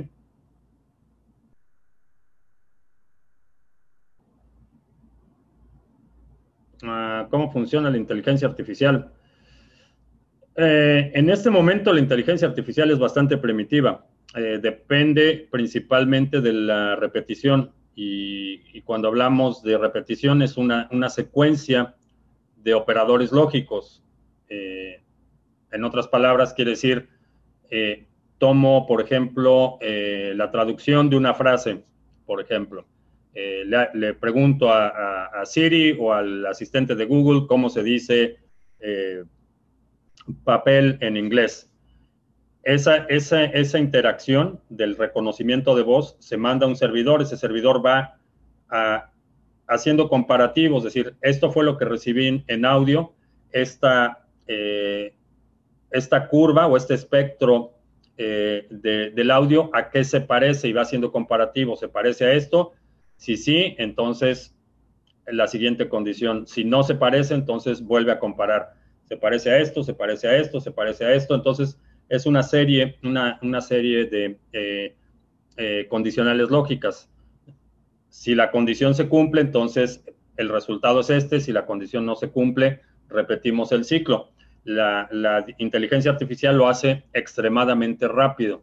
[6.81, 9.11] Ah, ¿Cómo funciona la inteligencia artificial?
[10.61, 14.05] Eh, en este momento la inteligencia artificial es bastante primitiva.
[14.35, 21.95] Eh, depende principalmente de la repetición y, cuando hablamos de repetición es una, secuencia
[22.57, 24.03] de operadores lógicos.
[24.49, 25.01] Eh,
[25.71, 27.07] en otras palabras, quiere decir,
[28.37, 31.83] tomo, por ejemplo, la traducción de una frase,
[32.25, 32.85] por ejemplo.
[33.33, 38.37] Le, pregunto a, Siri o al asistente de Google cómo se dice
[40.43, 41.69] papel en inglés
[42.63, 48.19] esa, esa, interacción del reconocimiento de voz se manda a un servidor, ese servidor va
[49.67, 53.13] haciendo comparativos, es decir, esto fue lo que recibí en audio,
[53.51, 55.15] esta, eh,
[55.89, 57.73] esta curva o este espectro
[58.17, 60.67] eh, del audio, ¿a qué se parece?
[60.67, 62.73] Y va haciendo comparativos, ¿se parece a esto?
[63.15, 64.55] Si sí, entonces
[65.25, 68.73] la siguiente condición, si no se parece, entonces vuelve a comparar,
[69.09, 72.43] se parece a esto, se parece a esto, se parece a esto, entonces es una
[72.43, 74.95] serie, una, serie de eh,
[75.57, 77.09] eh, condicionales lógicas.
[78.09, 80.03] Si la condición se cumple, entonces
[80.37, 81.39] el resultado es este.
[81.39, 84.29] Si la condición no se cumple, repetimos el ciclo.
[84.63, 85.09] La,
[85.57, 88.61] inteligencia artificial lo hace extremadamente rápido.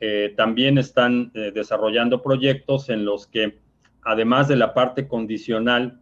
[0.00, 3.58] Eh, también están desarrollando proyectos en los que,
[4.02, 6.00] además de la parte condicional,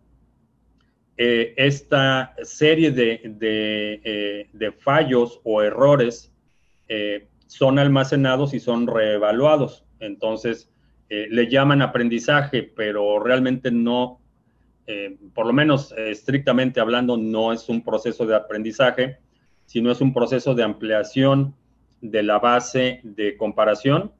[1.16, 6.32] esta serie de, de fallos o errores
[6.94, 9.86] eh, son almacenados y son reevaluados.
[9.98, 10.70] Entonces,
[11.08, 14.20] eh, le llaman aprendizaje, pero realmente no,
[14.86, 19.18] eh, por lo menos estrictamente hablando, no es un proceso de aprendizaje,
[19.64, 21.54] sino es un proceso de ampliación
[22.02, 24.12] de la base de comparación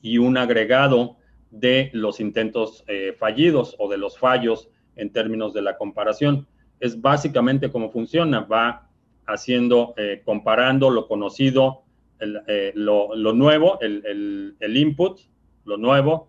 [0.00, 1.16] y un agregado
[1.50, 2.84] de los intentos
[3.18, 6.46] fallidos o de los fallos en términos de la comparación.
[6.78, 8.40] Es básicamente cómo funciona.
[8.40, 8.88] Va
[9.26, 11.82] haciendo, eh, comparando lo conocido,
[12.20, 15.20] eh, lo, nuevo, el, input,
[15.64, 16.28] lo nuevo,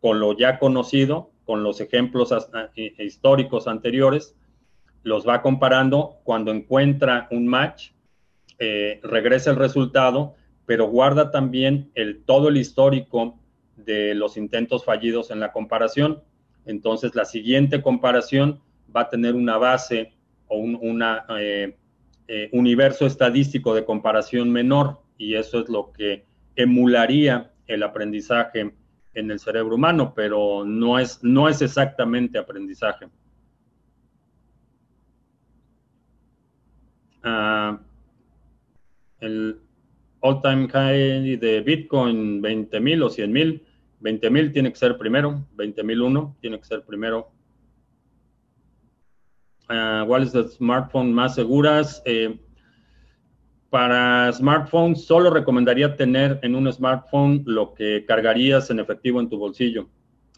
[0.00, 2.34] con lo ya conocido, con los ejemplos
[2.74, 4.36] históricos anteriores,
[5.02, 7.92] los va comparando, cuando encuentra un match,
[8.58, 10.34] eh, regresa el resultado,
[10.66, 13.38] pero guarda también el, todo el histórico
[13.76, 16.22] de los intentos fallidos en la comparación.
[16.70, 18.60] Entonces, la siguiente comparación
[18.94, 20.12] va a tener una base
[20.48, 21.02] o un
[21.38, 21.76] eh,
[22.28, 26.24] eh, universo estadístico de comparación menor y eso es lo que
[26.56, 28.72] emularía el aprendizaje
[29.14, 33.06] en el cerebro humano, pero no es, no es exactamente aprendizaje.
[37.22, 37.78] Ah,
[39.20, 39.60] el
[40.20, 43.66] all-time high de Bitcoin, 20 mil o 100 mil.
[44.00, 47.30] 20 mil tiene que ser primero, 20 mil uno tiene que ser primero.
[49.68, 52.02] Uh, ¿Cuál es el smartphone más seguras?
[52.04, 52.40] Eh,
[53.68, 59.38] para smartphones, solo recomendaría tener en un smartphone lo que cargarías en efectivo en tu
[59.38, 59.88] bolsillo.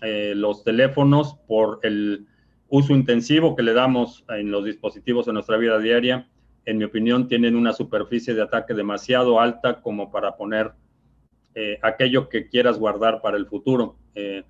[0.03, 2.27] Eh, los teléfonos, por el
[2.69, 6.29] uso intensivo que le damos en los dispositivos en nuestra vida diaria,
[6.67, 10.73] en mi opinión, tienen una superficie de ataque demasiado alta como para poner
[11.55, 13.97] eh, aquello que quieras guardar para el futuro.
[14.15, 14.45] Eh,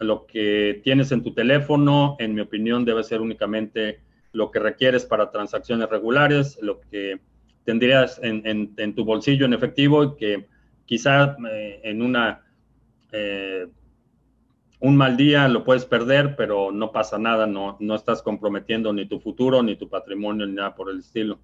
[0.00, 4.00] lo que tienes en tu teléfono, en mi opinión, debe ser únicamente
[4.32, 7.20] lo que requieres para transacciones regulares, lo que
[7.64, 10.46] tendrías en, tu bolsillo en efectivo y que
[10.86, 12.42] quizá eh, en una
[13.12, 13.66] eh,
[14.80, 19.06] un mal día lo puedes perder, pero no pasa nada, no, no estás comprometiendo ni
[19.06, 21.38] tu futuro, ni tu patrimonio, ni nada por el estilo.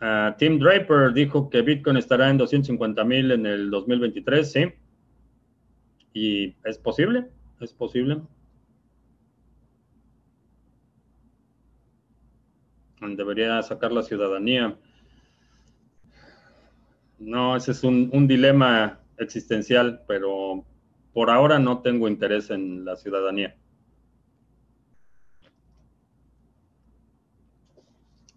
[0.00, 4.72] Ah, Tim Draper dijo que Bitcoin estará en 250 mil en el 2023, sí.
[6.12, 7.28] Y es posible,
[7.60, 8.20] es posible.
[13.00, 14.76] Debería sacar la ciudadanía.
[17.18, 20.64] No, ese es un, dilema existencial, pero
[21.12, 23.56] por ahora no tengo interés en la ciudadanía.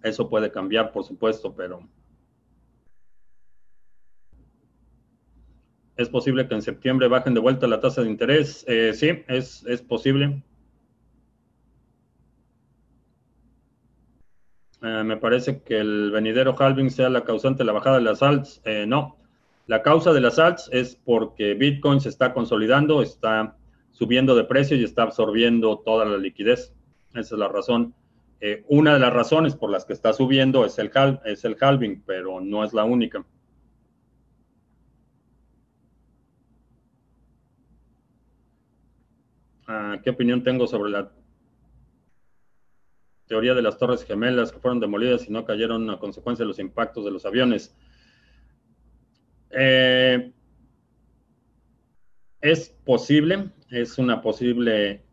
[0.03, 1.81] Eso puede cambiar, por supuesto, pero
[5.97, 8.63] es posible que en septiembre bajen de vuelta la tasa de interés.
[8.67, 10.41] Eh, sí, es, es posible.
[14.81, 18.23] Eh, me parece que el venidero halving sea la causante de la bajada de las
[18.23, 18.62] alts.
[18.63, 19.17] Eh, no,
[19.67, 23.57] la causa de las alts es porque Bitcoin se está consolidando, está
[23.91, 26.73] subiendo de precio y está absorbiendo toda la liquidez.
[27.09, 27.93] Esa es la razón.
[28.41, 32.39] Eh, una de las razones por las que está subiendo es el, el halving, pero
[32.39, 33.25] no es la única.
[39.67, 41.12] Ah, ¿Qué opinión tengo sobre la
[43.30, 46.58] teoría de las Torres Gemelas que fueron demolidas y no cayeron a consecuencia de los
[46.58, 47.75] impactos de los aviones.
[49.52, 50.34] Eh,
[52.41, 55.04] es posible, es una posible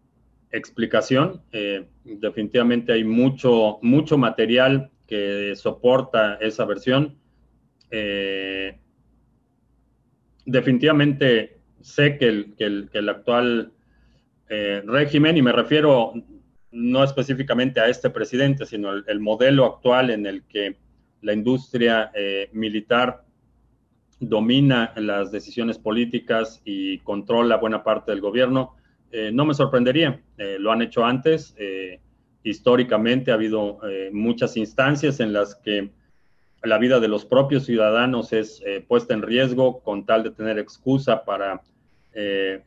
[0.50, 1.42] explicación.
[1.52, 7.16] Eh, definitivamente hay mucho, mucho material que soporta esa versión.
[7.90, 8.78] Eh,
[10.44, 13.72] definitivamente sé que el, que el actual
[14.48, 16.12] régimen, y me refiero
[16.76, 20.76] no específicamente a este presidente, sino el, modelo actual en el que
[21.22, 23.24] la industria eh, militar
[24.20, 28.76] domina las decisiones políticas y controla buena parte del gobierno,
[29.12, 30.20] eh, no me sorprendería.
[30.38, 31.54] Eh, lo han hecho antes.
[32.42, 33.80] históricamente ha habido
[34.12, 35.90] muchas instancias en las que
[36.62, 41.24] la vida de los propios ciudadanos es puesta en riesgo con tal de tener excusa
[41.24, 41.60] para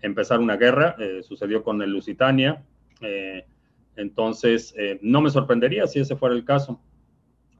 [0.02, 0.97] empezar una guerra.
[1.21, 2.62] sucedió con el Lusitania.
[3.99, 6.82] Entonces, eh, no me sorprendería si ese fuera el caso,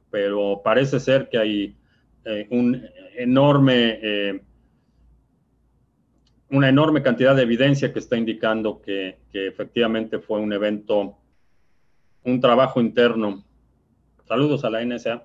[0.10, 1.76] pero parece ser que hay
[2.24, 2.82] eh, un
[3.18, 4.42] enorme, eh,
[6.52, 11.18] una enorme cantidad de evidencia que está indicando que, efectivamente fue un evento,
[12.24, 13.44] un trabajo interno.
[14.26, 15.24] Saludos a la NSA.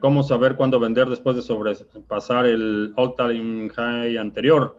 [0.00, 4.76] cómo saber cuándo vender después de sobrepasar el all-time high anterior.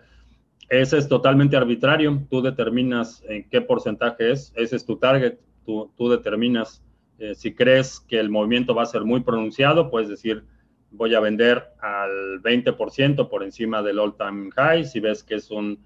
[0.70, 2.26] Ese es totalmente arbitrario.
[2.30, 4.52] Tú determinas en qué porcentaje es.
[4.56, 5.38] Ese es tu target.
[5.66, 6.84] Tú, determinas
[7.22, 10.44] eh, si crees que el movimiento va a ser muy pronunciado, puedes decir,
[10.90, 14.84] voy a vender al 20% por encima del all-time high.
[14.86, 15.80] Si ves que es un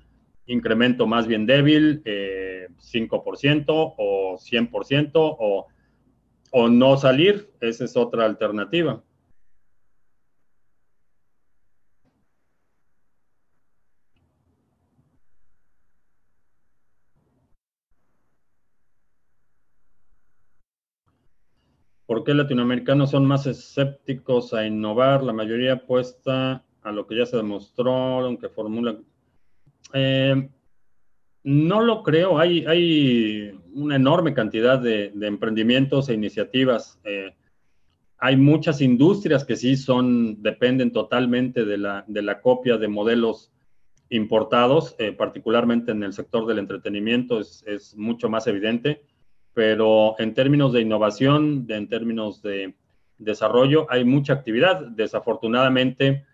[0.48, 5.68] incremento más bien débil, 5% eh, o 100% o
[6.58, 9.04] o no salir, esa es otra alternativa.
[22.26, 25.24] Qué latinoamericanos son más escépticos a innovar?
[25.24, 28.98] La mayoría apuesta a lo que ya se demostró, aunque formula.
[29.94, 30.50] Eh,
[31.44, 32.38] no lo creo.
[32.38, 37.00] Hay, hay una enorme cantidad de, emprendimientos e iniciativas.
[37.06, 37.34] Eh,
[38.18, 43.52] hay muchas industrias que sí son, dependen totalmente de la, de la copia de modelos
[44.10, 49.04] importados, eh, particularmente en el sector del entretenimiento, es, es, mucho más evidente,
[49.56, 52.76] pero en términos de innovación, en términos de
[53.18, 54.82] desarrollo, hay mucha actividad.
[54.82, 56.26] Desafortunadamente,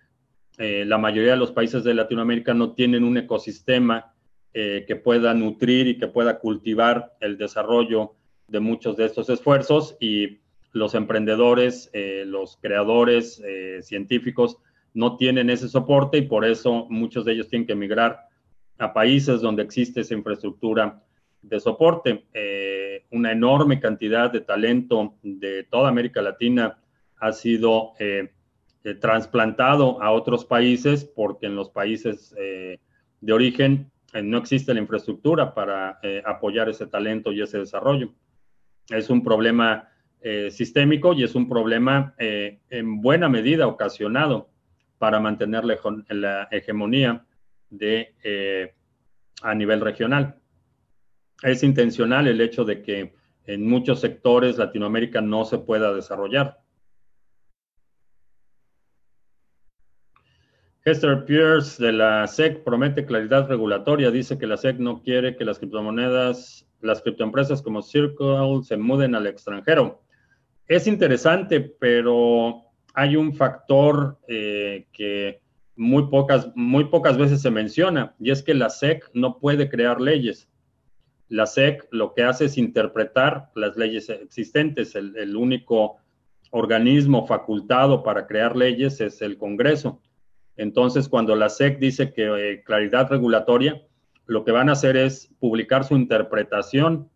[0.57, 4.15] eh, la mayoría de los países de Latinoamérica no tienen un ecosistema
[4.55, 8.15] eh, que pueda nutrir y que pueda cultivar el desarrollo
[8.47, 10.39] de muchos de estos esfuerzos y
[10.73, 13.41] los emprendedores, eh, los creadores
[13.81, 14.57] científicos
[14.95, 18.19] no tienen ese soporte y por eso muchos de ellos tienen que emigrar
[18.79, 21.03] a países donde existe esa infraestructura
[21.41, 22.25] de soporte.
[23.11, 26.77] Una enorme cantidad de talento de toda América Latina
[27.17, 28.31] ha sido eh,
[28.99, 32.79] trasplantado a otros países porque en los países eh,
[33.19, 38.13] de origen eh, no existe la infraestructura para apoyar ese talento y ese desarrollo.
[38.89, 39.87] Es un problema
[40.51, 44.49] sistémico y es un problema en buena medida ocasionado
[44.99, 47.25] para mantener la, hegemonía
[47.69, 48.73] de,
[49.41, 50.40] a nivel regional.
[51.41, 53.13] Es intencional el hecho de que
[53.45, 56.61] en muchos sectores Latinoamérica no se pueda desarrollar.
[60.83, 64.09] Hester Pierce de la SEC promete claridad regulatoria.
[64.09, 69.13] Dice que la SEC no quiere que las criptomonedas, las criptoempresas como Circle se muden
[69.13, 70.01] al extranjero.
[70.67, 72.63] Es interesante, pero
[72.93, 75.41] hay un factor eh, que
[75.75, 80.01] muy pocas, muy pocas veces se menciona, y es que la SEC no puede crear
[80.01, 80.50] leyes.
[81.31, 84.95] La SEC lo que hace es interpretar las leyes existentes.
[84.95, 85.97] el único
[86.51, 90.01] organismo facultado para crear leyes es el Congreso.
[90.57, 93.81] Entonces, cuando la SEC dice que eh, claridad regulatoria,
[94.25, 97.09] lo que van a hacer es publicar su interpretación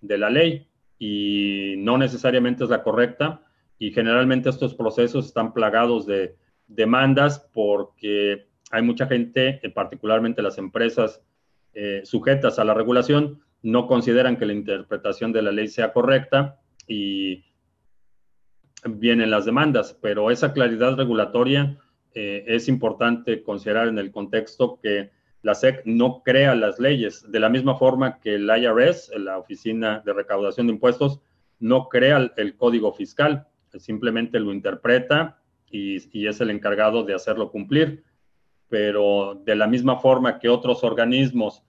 [0.00, 0.68] de la ley
[0.98, 3.42] y no necesariamente es la correcta
[3.78, 10.58] y generalmente estos procesos están plagados de demandas porque hay mucha gente, eh, particularmente las
[10.58, 11.22] empresas
[11.72, 16.60] eh, sujetas a la regulación, no consideran que la interpretación de la ley sea correcta
[16.86, 17.44] y
[18.84, 21.78] vienen las demandas, pero esa claridad regulatoria
[22.14, 25.10] eh, es importante considerar en el contexto que
[25.42, 30.02] la SEC no crea las leyes, de la misma forma que el IRS, la Oficina
[30.04, 31.20] de Recaudación de Impuestos,
[31.58, 33.46] no crea el, código fiscal,
[33.78, 35.38] simplemente lo interpreta
[35.70, 38.02] y, es el encargado de hacerlo cumplir.
[38.68, 41.62] Pero de la misma forma que otros organismos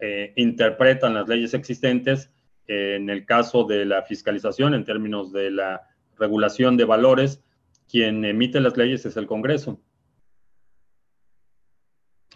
[0.00, 2.30] eh, interpretan las leyes existentes,
[2.66, 5.82] en el caso de la fiscalización, en términos de la
[6.16, 7.42] regulación de valores,
[7.90, 9.80] quien emite las leyes es el Congreso.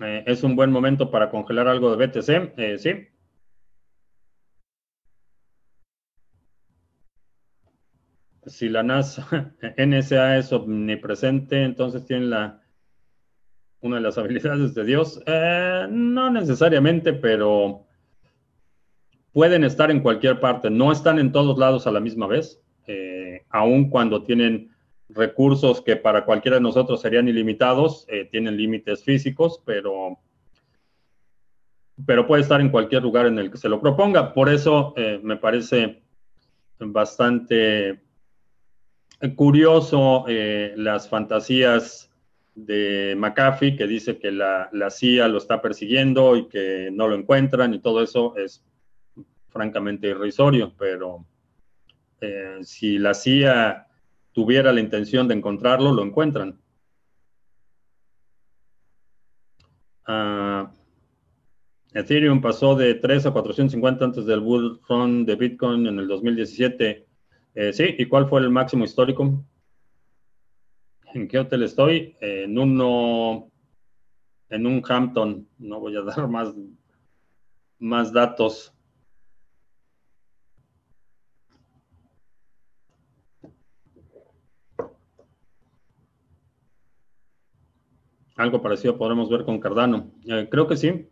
[0.00, 2.58] Eh, ¿Es un buen momento para congelar algo de BTC?
[2.58, 3.08] Eh, sí.
[8.46, 9.20] Si la NAS,
[9.76, 12.62] NSA es omnipresente, entonces tiene la,
[13.80, 15.22] una de las habilidades de Dios.
[15.26, 17.84] Eh, no necesariamente, pero
[19.32, 20.70] pueden estar en cualquier parte.
[20.70, 22.60] No están en todos lados a la misma vez,
[23.50, 24.70] aun cuando tienen
[25.08, 30.18] recursos que para cualquiera de nosotros serían ilimitados, eh, tienen límites físicos, pero,
[32.06, 34.34] pero puede estar en cualquier lugar en el que se lo proponga.
[34.34, 36.02] Por eso eh, me parece
[36.78, 38.00] bastante
[39.34, 42.07] curioso eh, las fantasías
[42.64, 47.14] de McAfee, que dice que la, la, CIA lo está persiguiendo y que no lo
[47.14, 48.64] encuentran y todo eso es
[49.48, 51.24] francamente irrisorio, pero
[52.62, 53.86] si la CIA
[54.32, 56.60] tuviera la intención de encontrarlo, lo encuentran.
[60.06, 60.72] Ah,
[61.92, 67.06] Ethereum pasó de 3 a 450 antes del bull run de Bitcoin en el 2017.
[67.54, 69.44] Eh, sí, ¿y cuál fue el máximo histórico?
[71.14, 72.16] ¿En qué hotel estoy?
[72.20, 73.50] en uno,
[74.50, 75.48] en un Hampton.
[75.58, 76.54] No voy a dar más,
[77.78, 78.74] más datos.
[88.36, 90.12] Algo parecido podremos ver con Cardano.
[90.26, 91.08] Eh, creo que sí.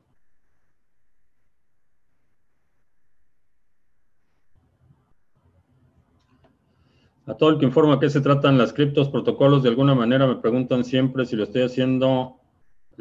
[7.27, 10.37] A todo el que informa que se tratan las criptos, protocolos, de alguna manera me
[10.37, 12.37] preguntan siempre si lo estoy haciendo,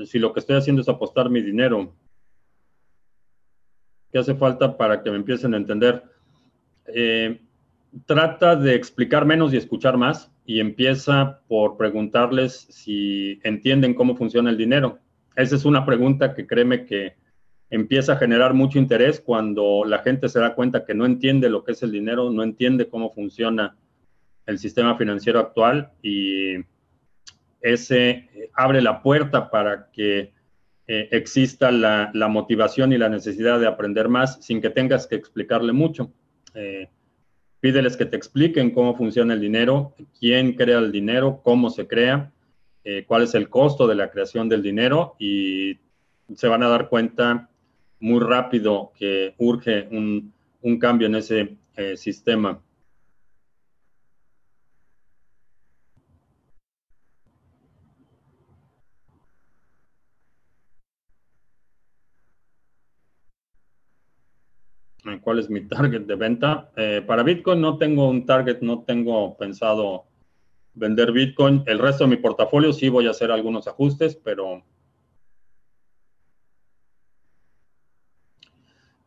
[0.04, 1.94] si lo que estoy haciendo es apostar mi dinero.
[4.12, 6.04] ¿Qué hace falta para que me empiecen a entender?
[6.88, 7.40] Eh,
[8.08, 14.50] trata de explicar menos y escuchar más y empieza por preguntarles si entienden cómo funciona
[14.50, 14.98] el dinero.
[15.36, 17.16] Esa es una pregunta que créeme que
[17.70, 21.64] empieza a generar mucho interés cuando la gente se da cuenta que no entiende lo
[21.64, 23.76] que es el dinero, no entiende cómo funciona
[24.46, 26.56] el sistema financiero actual y
[27.62, 30.34] ese abre la puerta para que
[30.88, 35.74] eh, exista la, motivación y la necesidad de aprender más sin que tengas que explicarle
[35.74, 36.12] mucho.
[36.54, 36.90] Eh,
[37.60, 42.32] pídeles que te expliquen cómo funciona el dinero, quién crea el dinero, cómo se crea,
[42.84, 45.80] eh, cuál es el costo de la creación del dinero y
[46.36, 47.50] se van a dar cuenta
[48.00, 50.34] muy rápido que urge un,
[50.80, 51.58] cambio en ese
[51.96, 52.60] sistema.
[65.26, 66.72] Cuál es mi target de venta.
[66.78, 70.06] Eh, para Bitcoin no tengo un target, no tengo pensado
[70.74, 71.64] vender Bitcoin.
[71.66, 74.64] El resto de mi portafolio sí voy a hacer algunos ajustes, pero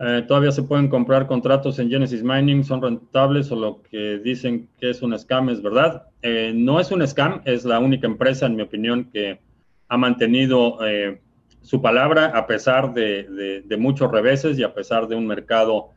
[0.00, 4.68] eh, todavía se pueden comprar contratos en Genesis Mining, son rentables o lo que dicen
[4.78, 6.08] que es un scam es verdad.
[6.20, 9.40] Eh, no es un scam, es la única empresa, en mi opinión, que
[9.88, 10.78] ha mantenido
[11.62, 15.90] su palabra a pesar de, muchos reveses y a pesar de un mercado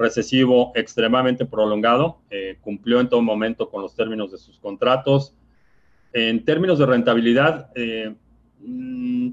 [0.00, 2.22] recesivo extremadamente prolongado.
[2.30, 5.34] Eh, cumplió en todo momento con los términos de sus contratos.
[6.12, 8.14] En términos de rentabilidad, eh,
[8.60, 9.30] mm,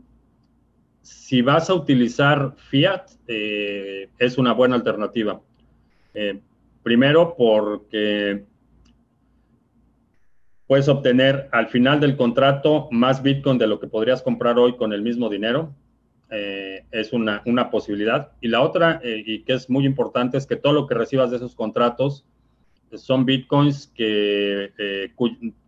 [1.02, 5.42] si vas a utilizar fiat, eh, es una buena alternativa.
[6.82, 8.46] primero porque
[10.66, 14.94] puedes obtener al final del contrato más Bitcoin de lo que podrías comprar hoy con
[14.94, 15.76] el mismo dinero.
[16.30, 18.32] Eh, es una, posibilidad.
[18.42, 21.32] Y la otra, eh, y que es muy importante, es que todo lo que recibas
[21.32, 22.26] de esos contratos
[22.94, 25.12] son Bitcoins que, eh,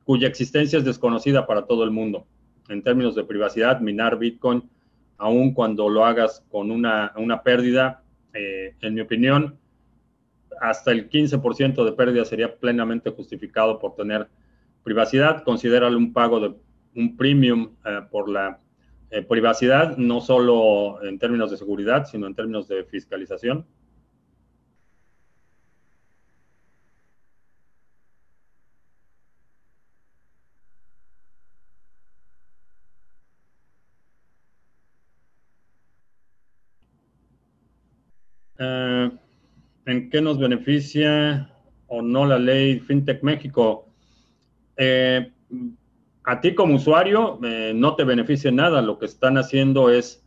[0.03, 2.26] cuya existencia es desconocida para todo el mundo.
[2.68, 4.64] En términos de privacidad, minar Bitcoin,
[5.18, 9.57] aun cuando lo hagas con una, una pérdida, en mi opinión,
[10.62, 14.28] hasta el 15% de pérdida sería plenamente justificado por tener
[14.84, 16.55] Privacidad, considéralo un pago de
[16.95, 18.60] un premium eh, por la
[19.12, 23.66] eh, privacidad, no solo en términos de seguridad, sino en términos de fiscalización.
[38.60, 39.10] Eh,
[39.86, 41.49] ¿En qué nos beneficia
[41.88, 43.88] o no la ley FinTech México?
[44.78, 45.32] Eh,
[46.30, 48.84] a ti como usuario eh, no te beneficia nada.
[48.84, 50.24] Lo que están haciendo es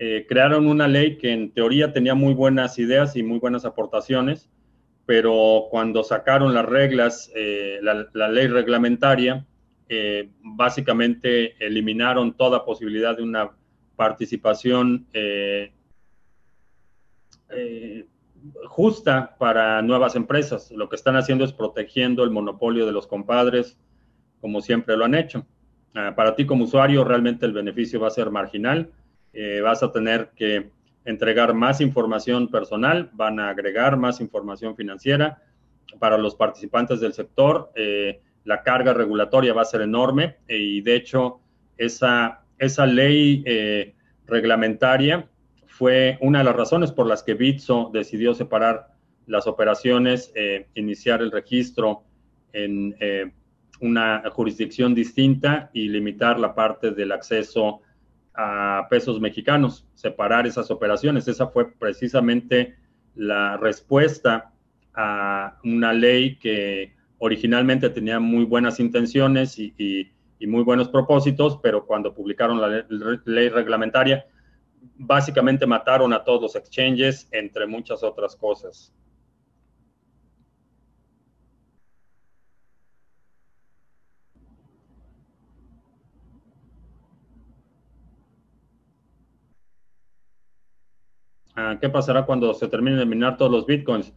[0.00, 4.50] eh, crearon una ley que en teoría tenía muy buenas ideas y muy buenas aportaciones,
[5.06, 7.30] pero cuando sacaron las reglas,
[7.82, 9.46] la, ley reglamentaria,
[10.42, 13.52] básicamente eliminaron toda posibilidad de una
[13.94, 15.06] participación
[18.66, 20.72] justa para nuevas empresas.
[20.72, 23.78] Lo que están haciendo es protegiendo el monopolio de los compadres,
[24.44, 25.46] como siempre lo han hecho.
[25.94, 28.90] Ah, para ti como usuario realmente el beneficio va a ser marginal.
[29.32, 30.68] Eh, vas a tener que
[31.06, 35.40] entregar más información personal, van a agregar más información financiera.
[35.98, 40.94] Para los participantes del sector, eh, la carga regulatoria va a ser enorme y de
[40.94, 41.40] hecho
[41.78, 43.94] esa, esa ley eh,
[44.26, 45.26] reglamentaria
[45.68, 48.88] fue una de las razones por las que Bitso decidió separar
[49.26, 50.34] las operaciones,
[50.74, 52.02] iniciar el registro
[52.52, 52.94] en
[53.80, 57.80] una jurisdicción distinta y limitar la parte del acceso
[58.34, 61.28] a pesos mexicanos, separar esas operaciones.
[61.28, 62.76] Esa fue precisamente
[63.14, 64.52] la respuesta
[64.94, 70.10] a una ley que originalmente tenía muy buenas intenciones y,
[70.46, 72.84] muy buenos propósitos, pero cuando publicaron la
[73.24, 74.26] ley reglamentaria,
[74.98, 78.92] básicamente mataron a todos los exchanges, entre muchas otras cosas.
[91.80, 94.12] ¿Qué pasará cuando se terminen de minar todos los bitcoins?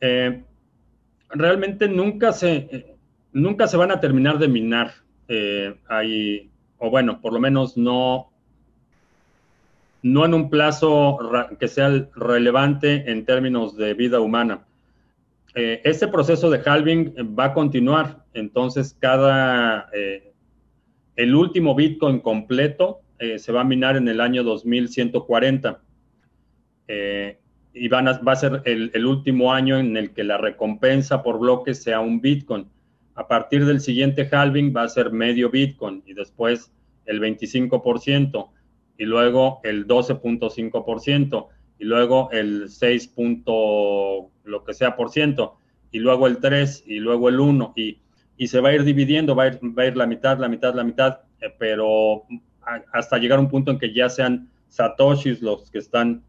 [0.00, 0.44] Eh,
[1.30, 2.96] realmente nunca se,
[3.32, 4.92] nunca se van a terminar de minar.
[5.26, 5.74] Eh,
[6.78, 8.30] o bueno, por lo menos no,
[10.02, 11.18] no en un plazo
[11.58, 14.64] que sea relevante en términos de vida humana.
[15.56, 19.88] Eh, este proceso de halving va a continuar, entonces cada,
[21.16, 23.00] el último Bitcoin completo
[23.38, 25.83] se va a minar en el año 2140.
[26.88, 27.38] Eh,
[27.74, 32.00] y va a ser el, último año en el que la recompensa por bloque sea
[32.00, 32.68] un Bitcoin.
[33.16, 36.72] A partir del siguiente halving va a ser medio Bitcoin y después
[37.04, 38.48] el 25%
[38.96, 41.48] y luego el 12.5%
[41.80, 43.14] y luego el 6.
[44.44, 45.58] lo que sea por ciento.
[45.90, 47.98] y luego el 3 y luego el 1 y,
[48.36, 50.48] y se va a ir dividiendo, va a ir, va a ir la mitad, la
[50.48, 52.24] mitad, la mitad, eh, pero
[52.92, 56.24] hasta llegar a un punto en que ya sean satoshis los que están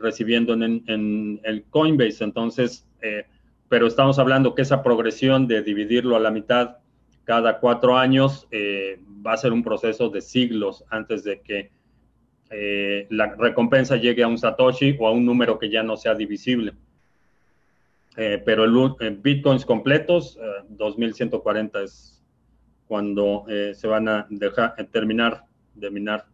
[0.00, 2.24] recibiendo en, el Coinbase.
[2.24, 3.24] Entonces, eh,
[3.68, 6.76] pero estamos hablando que esa progresión de dividirlo a la mitad
[7.24, 11.70] cada cuatro años eh, va a ser un proceso de siglos antes de que
[12.50, 16.14] eh, la recompensa llegue a un Satoshi o a un número que ya no sea
[16.14, 16.72] divisible.
[18.14, 20.38] pero el, bitcoins completos,
[20.68, 22.24] 2140 es
[22.86, 23.44] cuando
[23.74, 25.42] se van a dejar terminar
[25.74, 26.24] de minar.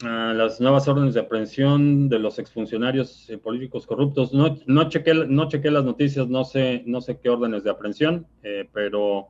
[0.00, 4.32] Las nuevas órdenes de aprehensión de los exfuncionarios políticos corruptos.
[4.34, 8.26] No, no, chequé, no chequé las noticias, no sé, no sé qué órdenes de aprehensión,
[8.42, 9.28] eh, pero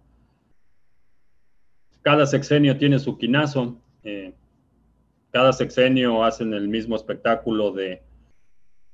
[2.03, 3.81] cada sexenio tiene su quinazo.
[4.03, 4.35] Eh,
[5.31, 8.03] cada sexenio hacen el mismo espectáculo de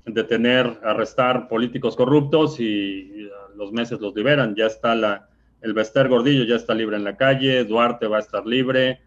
[0.04, 4.54] detener, arrestar políticos corruptos y, los meses los liberan.
[4.56, 5.28] Ya está la,
[5.60, 9.02] el Bester Gordillo, ya está libre en la calle, Duarte va a estar libre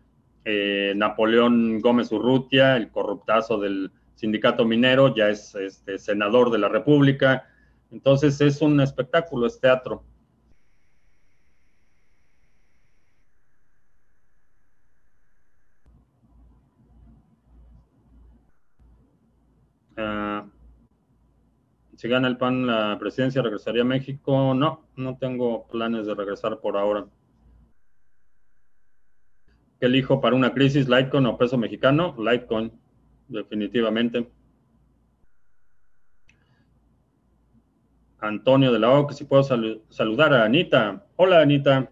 [0.45, 6.69] eh, Napoleón Gómez Urrutia, el corruptazo del sindicato minero, ya es este, senador de la
[6.69, 7.47] República.
[7.91, 10.03] Entonces es un espectáculo, es teatro.
[19.97, 20.45] Ah,
[21.95, 24.53] si gana el PAN la presidencia, ¿regresaría a México?
[24.53, 27.07] No, no tengo planes de regresar por ahora
[29.79, 32.15] elijo para una crisis, Litecoin o peso mexicano?
[32.17, 32.71] Litecoin,
[33.27, 34.29] definitivamente.
[38.19, 41.05] Antonio de la O, que si puedo saludar a Anita.
[41.15, 41.91] Hola, Anita.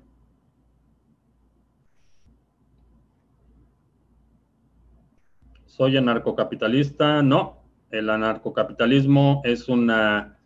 [5.65, 7.21] ¿Soy anarcocapitalista?
[7.21, 7.63] No.
[7.91, 10.39] El anarcocapitalismo es una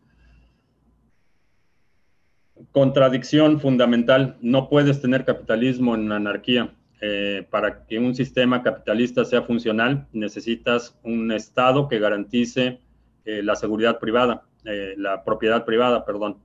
[2.71, 4.37] contradicción fundamental.
[4.41, 6.73] No puedes tener capitalismo en anarquía.
[6.99, 12.79] Eh, para que un sistema capitalista sea funcional, necesitas un Estado que garantice
[13.23, 16.37] eh, la seguridad privada, eh, la propiedad privada, perdón.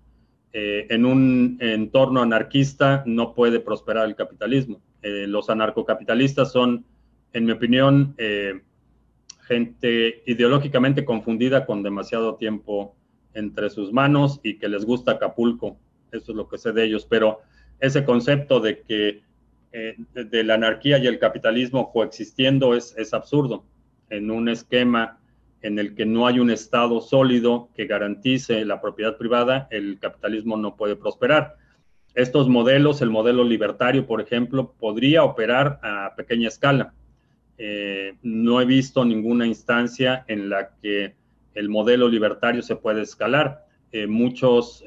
[0.54, 4.82] en un entorno anarquista no puede prosperar el capitalismo.
[5.02, 6.84] los anarcocapitalistas son,
[7.32, 8.14] en mi opinión,
[9.48, 12.94] gente ideológicamente confundida con demasiado tiempo
[13.32, 15.78] entre sus manos y que les gusta Acapulco.
[16.10, 17.40] Eso es lo que sé de ellos, pero
[17.80, 19.22] ese concepto de que
[19.74, 23.64] eh, de la anarquía y el capitalismo coexistiendo es, es absurdo.
[24.10, 25.18] En un esquema
[25.62, 30.58] en el que no hay un Estado sólido que garantice la propiedad privada, el capitalismo
[30.58, 31.56] no puede prosperar.
[32.14, 36.92] Estos modelos, el modelo libertario, por ejemplo, podría operar a pequeña escala.
[37.56, 41.14] Eh, no he visto ninguna instancia en la que
[41.54, 43.64] el modelo libertario se puede escalar.
[43.90, 44.84] Eh, muchos,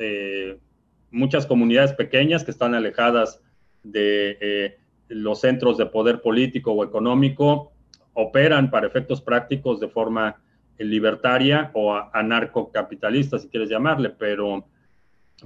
[1.09, 3.41] muchas comunidades pequeñas que están alejadas
[3.85, 4.77] de eh,
[5.07, 7.71] los centros de poder político o económico
[8.13, 10.41] operan para efectos prácticos de forma
[10.77, 14.65] libertaria o anarcocapitalista, si quieres llamarle, pero,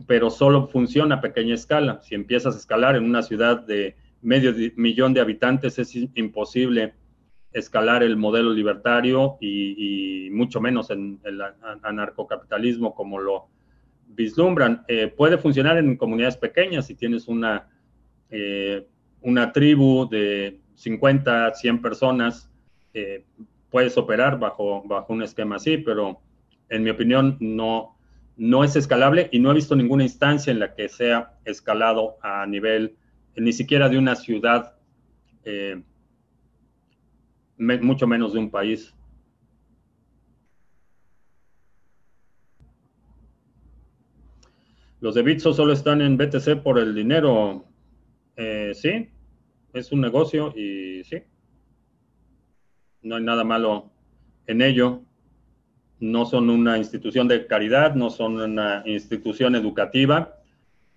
[0.07, 1.99] pero solo funciona a pequeña escala.
[2.01, 6.93] Si empiezas a escalar en una ciudad de medio millón de habitantes, es imposible
[7.51, 11.41] escalar el modelo libertario y, mucho menos en el
[11.83, 13.47] anarcocapitalismo como lo
[14.07, 14.83] vislumbran.
[14.87, 17.67] Eh, puede funcionar en comunidades pequeñas si tienes una
[18.29, 18.87] eh,
[19.21, 22.49] una tribu de 50, 100 personas,
[22.93, 23.25] eh,
[23.69, 26.21] puedes operar bajo, bajo un esquema así, pero
[26.69, 27.97] en mi opinión no,
[28.37, 32.45] no es escalable y no he visto ninguna instancia en la que sea escalado a
[32.45, 32.95] nivel
[33.35, 34.75] ni siquiera de una ciudad,
[35.43, 35.81] eh,
[37.57, 38.93] mucho menos de un país.
[45.01, 47.65] Los de Bitso solo están en BTC por el dinero.
[48.41, 49.09] Eh, sí,
[49.73, 51.17] es un negocio y sí,
[53.01, 53.91] no hay nada malo
[54.47, 55.01] en ello.
[55.99, 60.37] No son una institución de caridad, no son una institución educativa.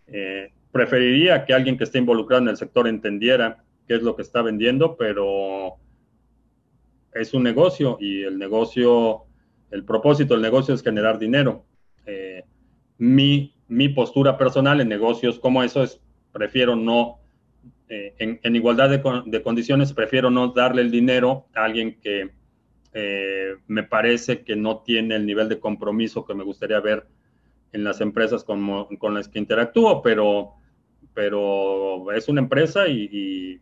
[0.06, 4.22] Eh, preferiría que alguien que esté involucrado en el sector entendiera qué es lo que
[4.22, 5.78] está vendiendo, pero
[7.12, 9.24] es un negocio y el negocio,
[9.72, 11.66] el propósito del negocio es generar dinero.
[12.06, 12.44] Eh,
[12.98, 17.21] mi, mi postura personal en negocios como eso es, prefiero no
[17.94, 22.30] en, igualdad de, condiciones, prefiero no darle el dinero a alguien que
[22.94, 27.06] eh, me parece que no tiene el nivel de compromiso que me gustaría ver
[27.72, 30.54] en las empresas con, con las que interactúo, pero,
[32.14, 33.60] es una empresa y,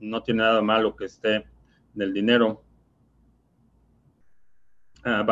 [0.00, 1.44] no tiene nada malo que esté
[1.94, 2.62] del dinero.
[5.06, 5.24] Uh,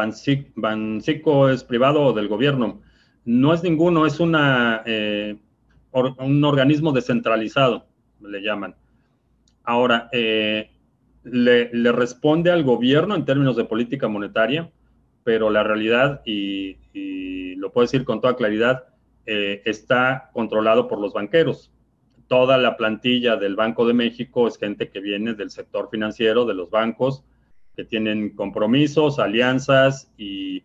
[0.55, 2.81] Bancico es privado o del gobierno.
[3.25, 5.37] No es ninguno, es una, eh,
[5.93, 7.87] un organismo descentralizado,
[8.29, 8.75] le llaman.
[9.65, 10.71] Ahora, eh,
[11.25, 14.71] le, responde al gobierno en términos de política monetaria,
[15.25, 16.77] pero la realidad, y,
[17.57, 18.87] lo puedo decir con toda claridad,
[19.25, 21.71] eh, está controlado por los banqueros.
[22.27, 26.55] Toda la plantilla del Banco de México es gente que viene del sector financiero, de
[26.55, 27.23] los bancos,
[27.77, 30.65] que tienen compromisos, alianzas y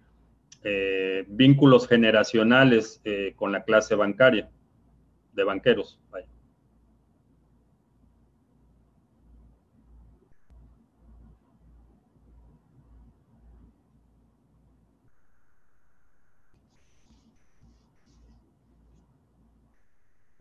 [0.64, 3.00] eh, vínculos generacionales
[3.36, 4.50] con la clase bancaria,
[5.34, 6.00] de banqueros.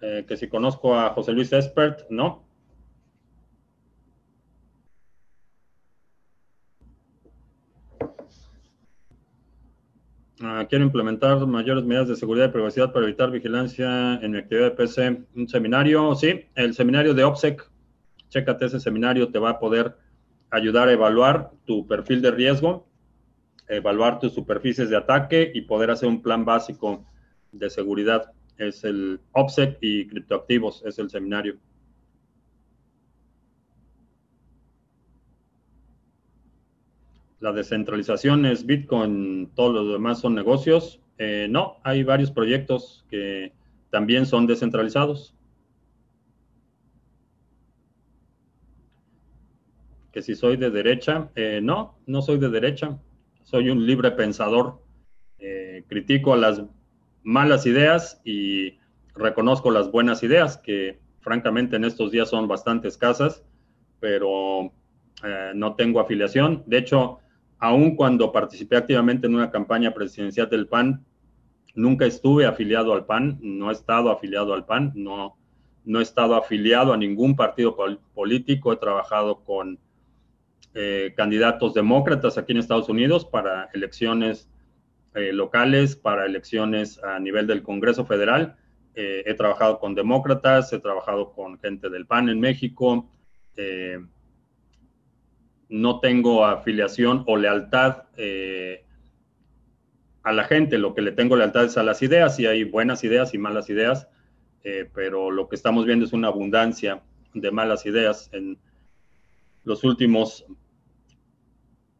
[0.00, 2.46] Eh, que si conozco a José Luis Espert, ¿no?
[10.42, 14.66] Ah, quiero implementar mayores medidas de seguridad y privacidad para evitar vigilancia en mi actividad
[14.66, 15.24] de PC.
[15.34, 17.70] Un seminario, sí, el seminario de OPSEC.
[18.28, 19.96] Chécate ese seminario, te va a poder
[20.50, 22.86] ayudar a evaluar tu perfil de riesgo,
[23.66, 27.06] evaluar tus superficies de ataque y poder hacer un plan básico
[27.52, 31.56] de seguridad es el OPSEC y criptoactivos, es el seminario.
[37.40, 41.00] La descentralización es Bitcoin, todos los demás son negocios.
[41.18, 43.52] Eh, no, hay varios proyectos que
[43.90, 45.34] también son descentralizados.
[50.12, 52.98] Que si soy de derecha, eh, no, no soy de derecha.
[53.42, 54.82] Soy un libre pensador.
[55.38, 56.62] Eh, critico a las
[57.26, 58.78] malas ideas y
[59.16, 63.42] reconozco las buenas ideas, que francamente en estos días son bastante escasas,
[63.98, 64.72] pero
[65.24, 66.62] eh, no tengo afiliación.
[66.66, 67.18] De hecho,
[67.58, 71.04] aun cuando participé activamente en una campaña presidencial del PAN,
[71.74, 75.36] nunca estuve afiliado al PAN, no he estado afiliado al PAN, no,
[75.84, 77.76] no he estado afiliado a ningún partido
[78.14, 79.80] político, he trabajado con
[80.74, 84.48] eh, candidatos demócratas aquí en Estados Unidos para elecciones
[85.16, 88.54] eh, locales para elecciones a nivel del Congreso Federal.
[88.94, 93.08] Eh, he trabajado con demócratas, he trabajado con gente del PAN en México.
[93.56, 93.98] Eh,
[95.70, 98.02] no tengo afiliación o lealtad
[100.22, 100.76] a la gente.
[100.76, 103.70] Lo que le tengo lealtad es a las ideas y hay buenas ideas y malas
[103.70, 104.08] ideas,
[104.92, 107.02] pero lo que estamos viendo es una abundancia
[107.32, 108.58] de malas ideas en
[109.64, 110.44] los últimos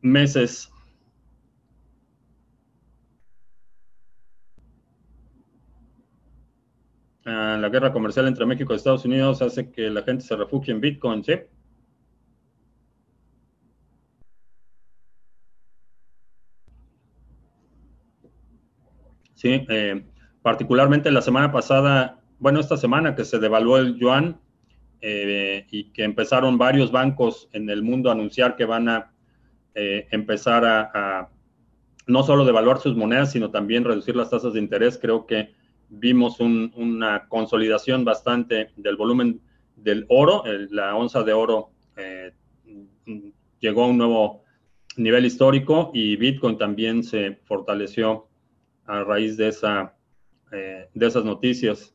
[0.03, 0.71] meses
[7.27, 10.81] la guerra comercial entre México y Estados Unidos hace que la gente se refugie en
[10.81, 11.33] Bitcoin, ¿sí?
[19.35, 20.07] Sí, eh,
[20.41, 24.41] particularmente la semana pasada, bueno, esta semana que se devaluó el yuan
[25.01, 29.13] eh, y que empezaron varios bancos en el mundo a anunciar que van a
[29.75, 31.29] eh, empezar a
[32.07, 35.55] no solo devaluar sus monedas, sino también reducir las tasas de interés, creo que
[35.89, 39.41] vimos una consolidación bastante del volumen
[39.77, 40.43] del oro.
[40.71, 42.33] la onza de oro eh,
[43.61, 44.43] llegó a un nuevo
[44.97, 48.29] nivel histórico y Bitcoin también se fortaleció
[48.87, 49.95] a raíz de, esa,
[50.53, 51.93] eh, de esas noticias.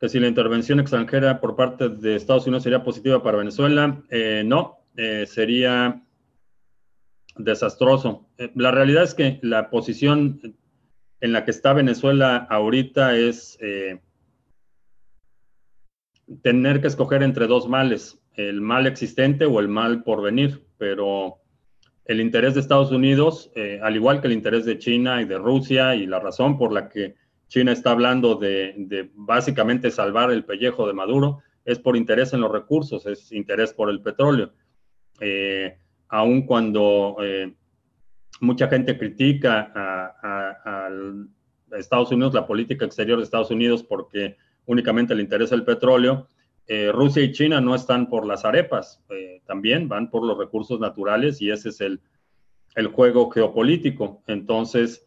[0.00, 4.42] Que si la intervención extranjera por parte de Estados Unidos sería positiva para Venezuela, eh,
[4.44, 4.78] no,
[5.26, 6.03] sería
[7.36, 8.28] desastroso.
[8.38, 10.40] Eh, la realidad es que la posición
[11.20, 14.00] en la que está Venezuela ahorita es eh,
[16.42, 21.38] tener que escoger entre dos males, el mal existente o el mal por venir, pero
[22.04, 25.38] el interés de Estados Unidos, eh, al igual que el interés de China y de
[25.38, 27.14] Rusia, y la razón por la que
[27.48, 32.52] China está hablando de, básicamente salvar el pellejo de Maduro, es por interés en los
[32.52, 34.52] recursos, es interés por el petróleo
[36.14, 37.52] aun cuando eh,
[38.40, 40.88] mucha gente critica a,
[41.76, 46.28] Estados Unidos, la política exterior de Estados Unidos, porque únicamente le interesa el petróleo,
[46.68, 50.78] eh, Rusia y China no están por las arepas, eh, también van por los recursos
[50.78, 52.00] naturales y ese es el,
[52.76, 54.22] el juego geopolítico.
[54.28, 55.04] Entonces,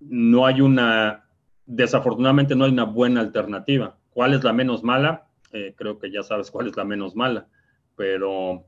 [0.00, 1.28] no hay una,
[1.66, 3.96] desafortunadamente no hay una buena alternativa.
[4.10, 5.28] ¿Cuál es la menos mala?
[5.76, 7.46] creo que ya sabes cuál es la menos mala,
[7.96, 8.66] pero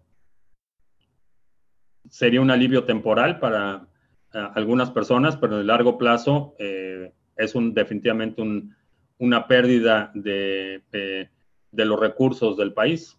[2.11, 3.87] sería un alivio temporal para
[4.33, 8.43] algunas personas, pero en el largo plazo es un, definitivamente
[9.19, 10.83] una pérdida de,
[11.71, 13.19] de los recursos del país.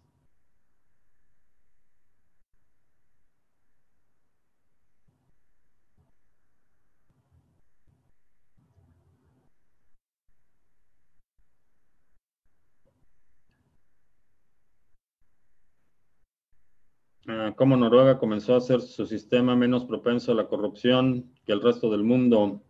[17.27, 21.61] Ah, cómo Noruega comenzó a hacer su sistema menos propenso a la corrupción que el
[21.61, 22.63] resto del mundo.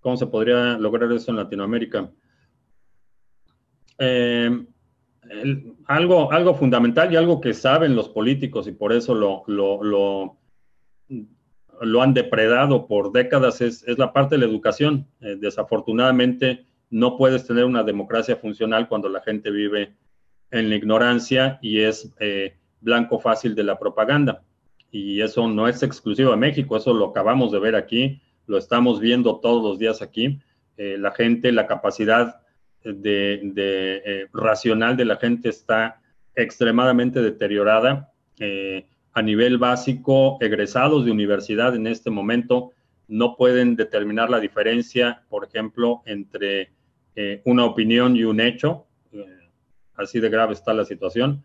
[0.00, 2.10] ¿Cómo se podría lograr eso en Latinoamérica?
[3.98, 4.64] Eh,
[5.84, 10.38] algo, algo fundamental y algo que saben los políticos y por eso lo, lo,
[11.82, 15.08] lo, han depredado por décadas es, la parte de la educación.
[15.20, 19.94] Eh, desafortunadamente no puedes tener una democracia funcional cuando la gente vive
[20.50, 24.42] en la ignorancia y es eh, blanco fácil de la propaganda.
[24.90, 29.00] Y eso no es exclusivo de México, eso lo acabamos de ver aquí, lo estamos
[29.00, 30.40] viendo todos los días aquí.
[30.76, 32.40] Eh, la gente, la capacidad
[32.82, 36.00] de, eh, racional de la gente está
[36.34, 38.12] extremadamente deteriorada.
[38.38, 42.72] Eh, a nivel básico, egresados de universidad en este momento
[43.08, 46.70] no pueden determinar la diferencia, por ejemplo, entre
[47.44, 48.86] una opinión y un hecho.
[49.96, 51.44] así de grave está la situación.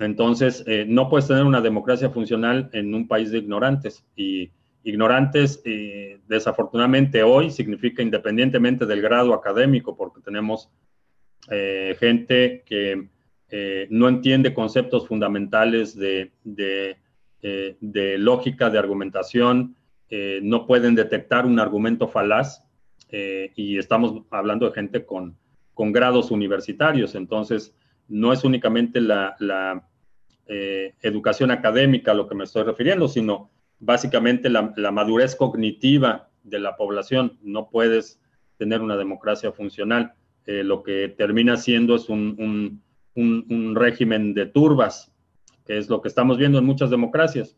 [0.00, 4.04] Entonces, no puedes tener una democracia funcional en un país de ignorantes.
[4.16, 4.50] Y
[4.84, 10.70] ignorantes, eh, desafortunadamente hoy, significa independientemente del grado académico, porque tenemos
[11.50, 13.08] eh, gente que
[13.50, 16.98] eh, no entiende conceptos fundamentales de, de,
[18.18, 19.76] lógica, de argumentación,
[20.42, 22.64] no pueden detectar un argumento falaz,
[23.12, 25.36] y estamos hablando de gente con,
[25.74, 27.74] con, grados universitarios, entonces
[28.08, 29.88] no es únicamente la, la
[30.50, 36.76] educación académica a lo que me estoy refiriendo, sino básicamente la, madurez cognitiva de la
[36.76, 37.38] población.
[37.42, 38.20] No puedes
[38.56, 40.12] tener una democracia funcional.
[40.46, 42.82] Eh, lo que termina siendo es un,
[43.74, 45.12] régimen de turbas,
[45.66, 47.56] que es lo que estamos viendo en muchas democracias.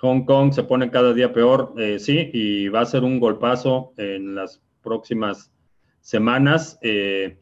[0.00, 3.92] Hong Kong se pone cada día peor, eh, sí, y va a ser un golpazo
[3.96, 5.50] en las próximas
[6.00, 7.38] semanas, eh,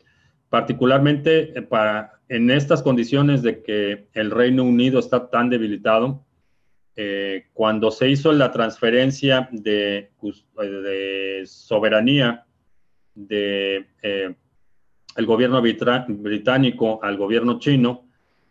[0.49, 6.24] particularmente para en estas condiciones de que el Reino Unido está tan debilitado,
[6.97, 10.11] eh, cuando se hizo la transferencia de,
[11.45, 12.47] soberanía
[13.14, 14.35] del de, eh,
[15.26, 18.07] gobierno británico al gobierno chino,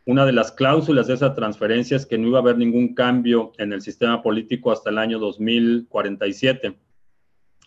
[0.06, 3.52] una de las cláusulas de esa transferencia es que no iba a haber ningún cambio
[3.58, 6.78] en el sistema político hasta el año 2047.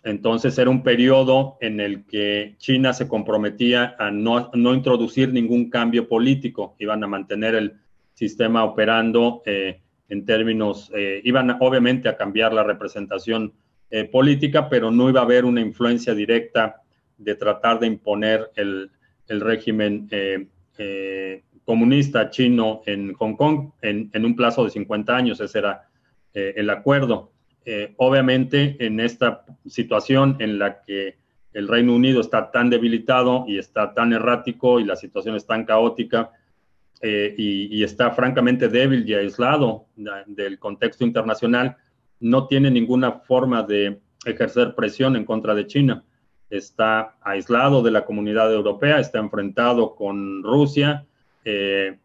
[0.05, 5.69] Entonces era un periodo en el que China se comprometía a no, no introducir ningún
[5.69, 7.73] cambio político, iban a mantener el
[8.13, 13.53] sistema operando eh, en términos, eh, iban obviamente a cambiar la representación
[13.89, 16.81] eh, política, pero no iba a haber una influencia directa
[17.17, 18.91] de tratar de imponer el,
[19.27, 25.39] régimen eh, comunista chino en Hong Kong en, un plazo de 50 años.
[25.39, 25.89] Ese era
[26.33, 27.31] el acuerdo.
[27.97, 31.17] Obviamente, en esta situación en la que
[31.53, 35.65] el Reino Unido está tan debilitado y está tan errático y la situación es tan
[35.65, 36.31] caótica,
[37.01, 39.85] eh, y, está francamente débil y aislado
[40.25, 41.77] del contexto internacional,
[42.19, 46.03] no tiene ninguna forma de ejercer presión en contra de China.
[46.49, 51.05] Está aislado de la comunidad europea, está enfrentado con Rusia,
[51.43, 51.99] eh,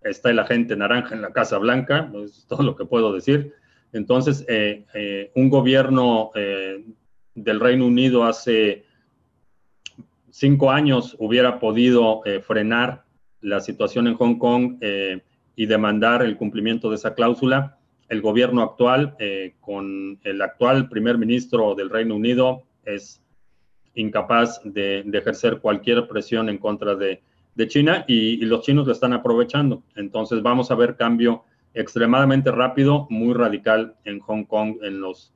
[0.00, 3.54] está el agente naranja en la Casa Blanca, es todo lo que puedo decir.
[3.96, 6.30] Entonces, eh, un gobierno
[7.34, 8.84] del Reino Unido hace
[10.30, 13.06] cinco años hubiera podido frenar
[13.46, 15.20] la situación en Hong Kong eh,
[15.54, 17.78] y demandar el cumplimiento de esa cláusula.
[18.08, 23.22] El gobierno actual, eh, con el actual primer ministro del Reino Unido, es
[23.94, 27.22] incapaz de, ejercer cualquier presión en contra de,
[27.68, 29.82] China y, los chinos lo están aprovechando.
[29.94, 31.44] Entonces vamos a ver cambio
[31.76, 35.32] extremadamente rápido, muy radical en Hong Kong en los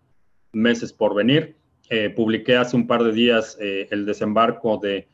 [0.52, 1.56] meses por venir.
[1.88, 5.08] Eh, publiqué hace un par de días el desembarco de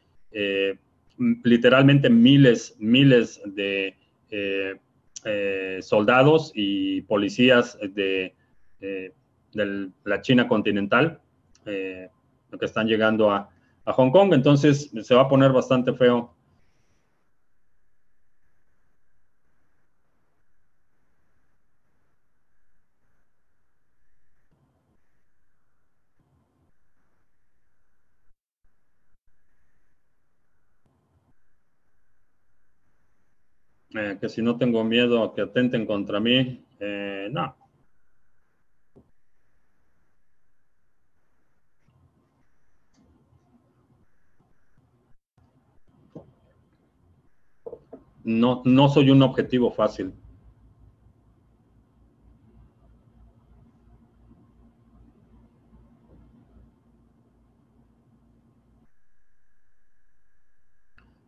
[1.18, 3.96] literalmente miles, miles de
[4.30, 4.76] eh,
[5.24, 8.34] eh, soldados y policías de,
[8.80, 9.12] eh,
[10.04, 11.20] la China continental
[11.64, 12.10] que
[12.60, 13.48] están llegando a
[13.86, 14.34] Hong Kong.
[14.34, 16.35] Entonces se va a poner bastante feo
[34.18, 37.56] que si no tengo miedo a que atenten contra mí, eh, no.
[48.24, 50.12] No, no soy un objetivo fácil.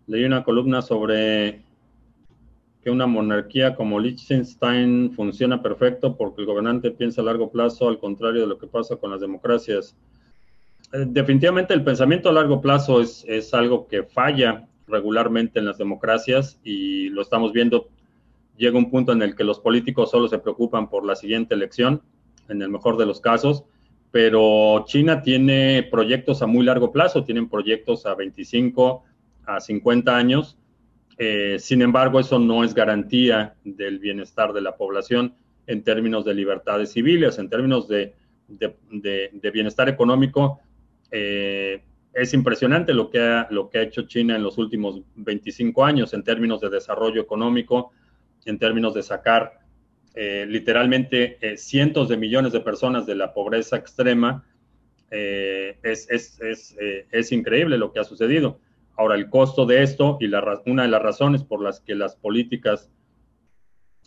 [0.09, 1.63] leí una columna sobre
[2.83, 7.99] que una monarquía como Liechtenstein funciona perfecto porque el gobernante piensa a largo plazo, al
[7.99, 9.97] contrario de lo que pasa con las democracias.
[10.93, 15.79] Eh, definitivamente el pensamiento a largo plazo es, es algo que falla regularmente en las
[15.79, 17.89] democracias y lo estamos viendo.
[18.57, 22.03] Llega un punto en el que los políticos solo se preocupan por la siguiente elección,
[22.49, 23.65] en el mejor de los casos,
[24.11, 29.05] pero China tiene proyectos a muy largo plazo, tienen proyectos a 25,
[29.47, 30.58] a 50 años.
[31.19, 35.35] Eh, sin embargo, eso no es garantía del bienestar de la población
[35.67, 38.15] en términos de libertades civiles, en términos de,
[39.53, 40.61] bienestar económico.
[41.11, 41.83] Eh,
[42.15, 46.15] es impresionante lo que, ha, lo que ha hecho China en los últimos 25 años
[46.15, 47.91] en términos de desarrollo económico,
[48.45, 49.59] en términos de sacar
[50.15, 54.45] eh, literalmente cientos de millones de personas de la pobreza extrema.
[55.11, 58.61] es, es, increíble lo que ha sucedido.
[58.99, 62.17] Ahora, el costo de esto y la, una de las razones por las que las
[62.17, 62.91] políticas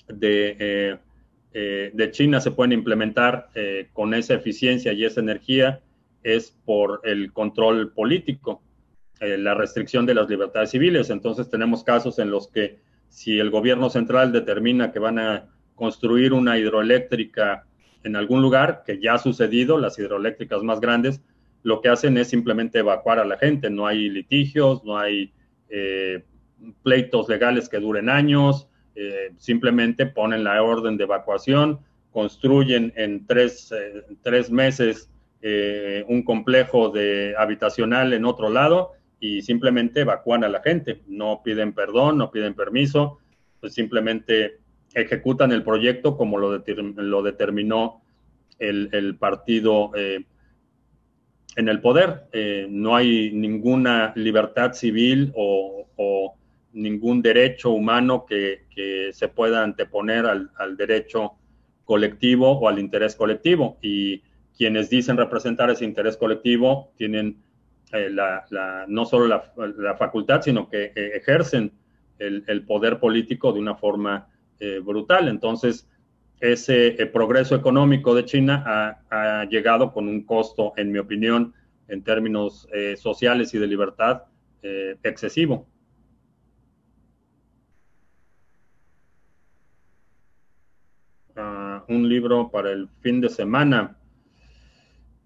[0.10, 0.98] de, eh,
[1.54, 5.80] eh, China se pueden implementar eh, con esa eficiencia y esa energía
[6.24, 8.62] es por el control político,
[9.22, 11.10] la restricción de las libertades civiles.
[11.10, 16.34] Entonces tenemos casos en los que si el gobierno central determina que van a construir
[16.34, 17.66] una hidroeléctrica
[18.04, 21.22] en algún lugar, que ya ha sucedido, las hidroeléctricas más grandes,
[21.64, 23.70] lo que hacen es simplemente evacuar a la gente.
[23.70, 25.32] No hay litigios, no hay
[25.70, 26.24] eh,
[26.84, 31.80] pleitos legales que duren años, eh, simplemente ponen la orden de evacuación,
[32.12, 35.07] construyen en tres, eh, tres meses
[36.07, 41.01] un complejo de habitacional en otro lado y simplemente evacúan a la gente.
[41.07, 43.18] No piden perdón, no piden permiso,
[43.59, 44.59] pues simplemente
[44.93, 46.64] ejecutan el proyecto como lo,
[46.95, 48.03] lo determinó
[48.59, 49.91] el, el partido
[51.56, 52.28] en el poder.
[52.32, 55.78] Eh, no hay ninguna libertad civil o,
[56.74, 58.62] ningún derecho humano que,
[59.12, 61.34] se pueda anteponer al, derecho
[61.84, 63.78] colectivo o al interés colectivo.
[63.82, 64.24] Y
[64.58, 67.38] quienes dicen representar ese interés colectivo tienen
[67.91, 71.74] eh, la, no solo la, facultad, sino que eh, ejercen
[72.18, 74.28] el, poder político de una forma
[74.84, 75.28] brutal.
[75.28, 75.89] Entonces,
[76.42, 78.64] ese eh, progreso económico de China
[79.10, 81.54] ha, llegado con un costo, en mi opinión,
[81.88, 84.24] en términos eh, sociales y de libertad,
[84.64, 85.68] eh, excesivo.
[91.36, 93.98] Ah, un libro para el fin de semana.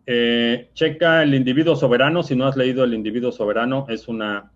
[0.06, 2.24] checa El individuo soberano.
[2.24, 4.52] Si no has leído El individuo soberano, es una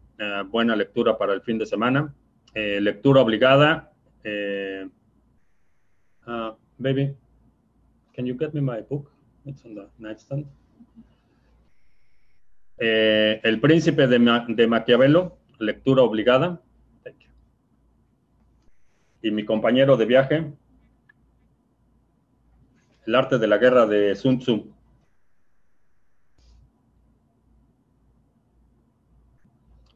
[0.48, 2.14] buena lectura para el fin de semana.
[2.54, 3.92] lectura obligada.
[6.30, 7.16] Uh, baby,
[8.14, 9.12] can you get me my book?
[9.48, 10.46] It's on the nightstand.
[12.78, 16.62] Eh, el príncipe de, Ma de, Maquiavelo, lectura obligada.
[19.24, 20.54] Y mi compañero de viaje,
[23.08, 24.72] El arte de la guerra de Sun Tzu.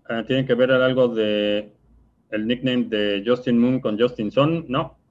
[0.09, 1.71] Uh, ¿Tiene que ver algo de
[2.31, 4.65] el nickname de Justin Moon con Justin Son?
[4.67, 5.02] No.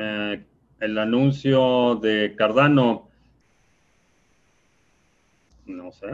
[0.00, 0.46] Eh,
[0.78, 3.08] el anuncio de Cardano,
[5.66, 6.06] no sé.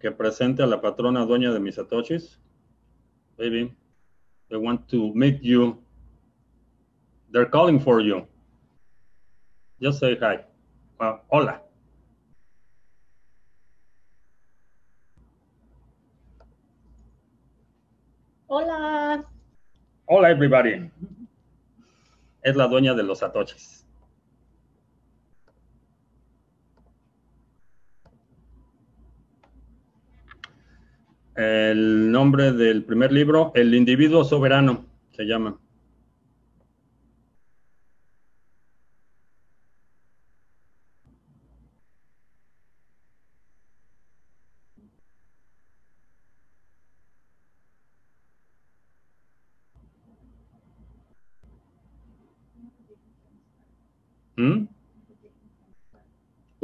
[0.00, 2.40] Que presente a la patrona dueña de mis satoshis.
[3.38, 3.72] Baby,
[4.48, 5.80] they want to meet you.
[7.30, 8.26] They're calling for you.
[9.80, 10.44] Just say hi.
[11.28, 11.63] Hola.
[18.56, 19.24] Hola.
[20.06, 20.88] Hola, everybody.
[22.40, 23.84] Es la dueña de los satoshis.
[31.34, 34.84] El nombre del primer libro, El individuo soberano,
[35.16, 35.58] se llama.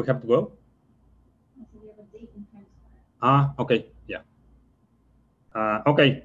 [0.00, 0.52] we have to go?
[3.22, 4.22] Ah, okay, yeah.
[5.54, 6.24] Uh, okay.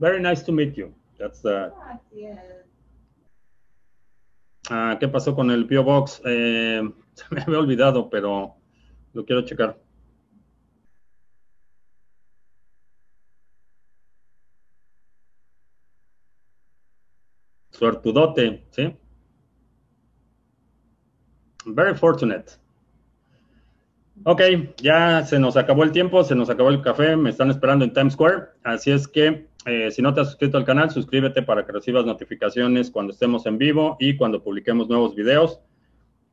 [0.00, 0.94] Very nice to meet you.
[1.18, 1.70] That's uh,
[4.70, 6.20] uh, ¿Qué pasó con el Pio Box?
[6.24, 6.82] Eh,
[7.14, 8.56] se me había olvidado, pero
[9.12, 9.78] lo quiero checar.
[17.70, 18.96] Suertudote, ¿sí?
[21.66, 22.52] Very fortunate.
[24.22, 24.42] Ok,
[24.76, 27.92] ya se nos acabó el tiempo, se nos acabó el café, me están esperando en
[27.92, 31.64] Times Square, así es que eh, si no te has suscrito al canal, suscríbete para
[31.64, 35.60] que recibas notificaciones cuando estemos en vivo y cuando publiquemos nuevos videos.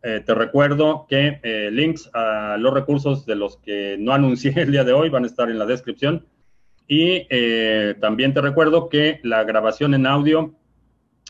[0.04, 4.72] Eh, te recuerdo que eh, links a los recursos de los que no anuncié el
[4.72, 6.28] día de hoy van a estar en la descripción.
[6.88, 7.26] Y
[8.02, 10.54] también te recuerdo que la grabación en audio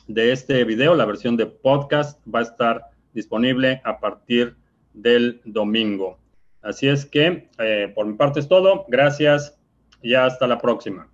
[0.08, 4.56] de este video, la versión de podcast, va a estar disponible a partir
[4.94, 6.18] del domingo.
[6.62, 7.50] Así es que
[7.96, 8.86] por mi parte es todo.
[8.88, 9.60] Gracias
[10.02, 11.11] y hasta la próxima.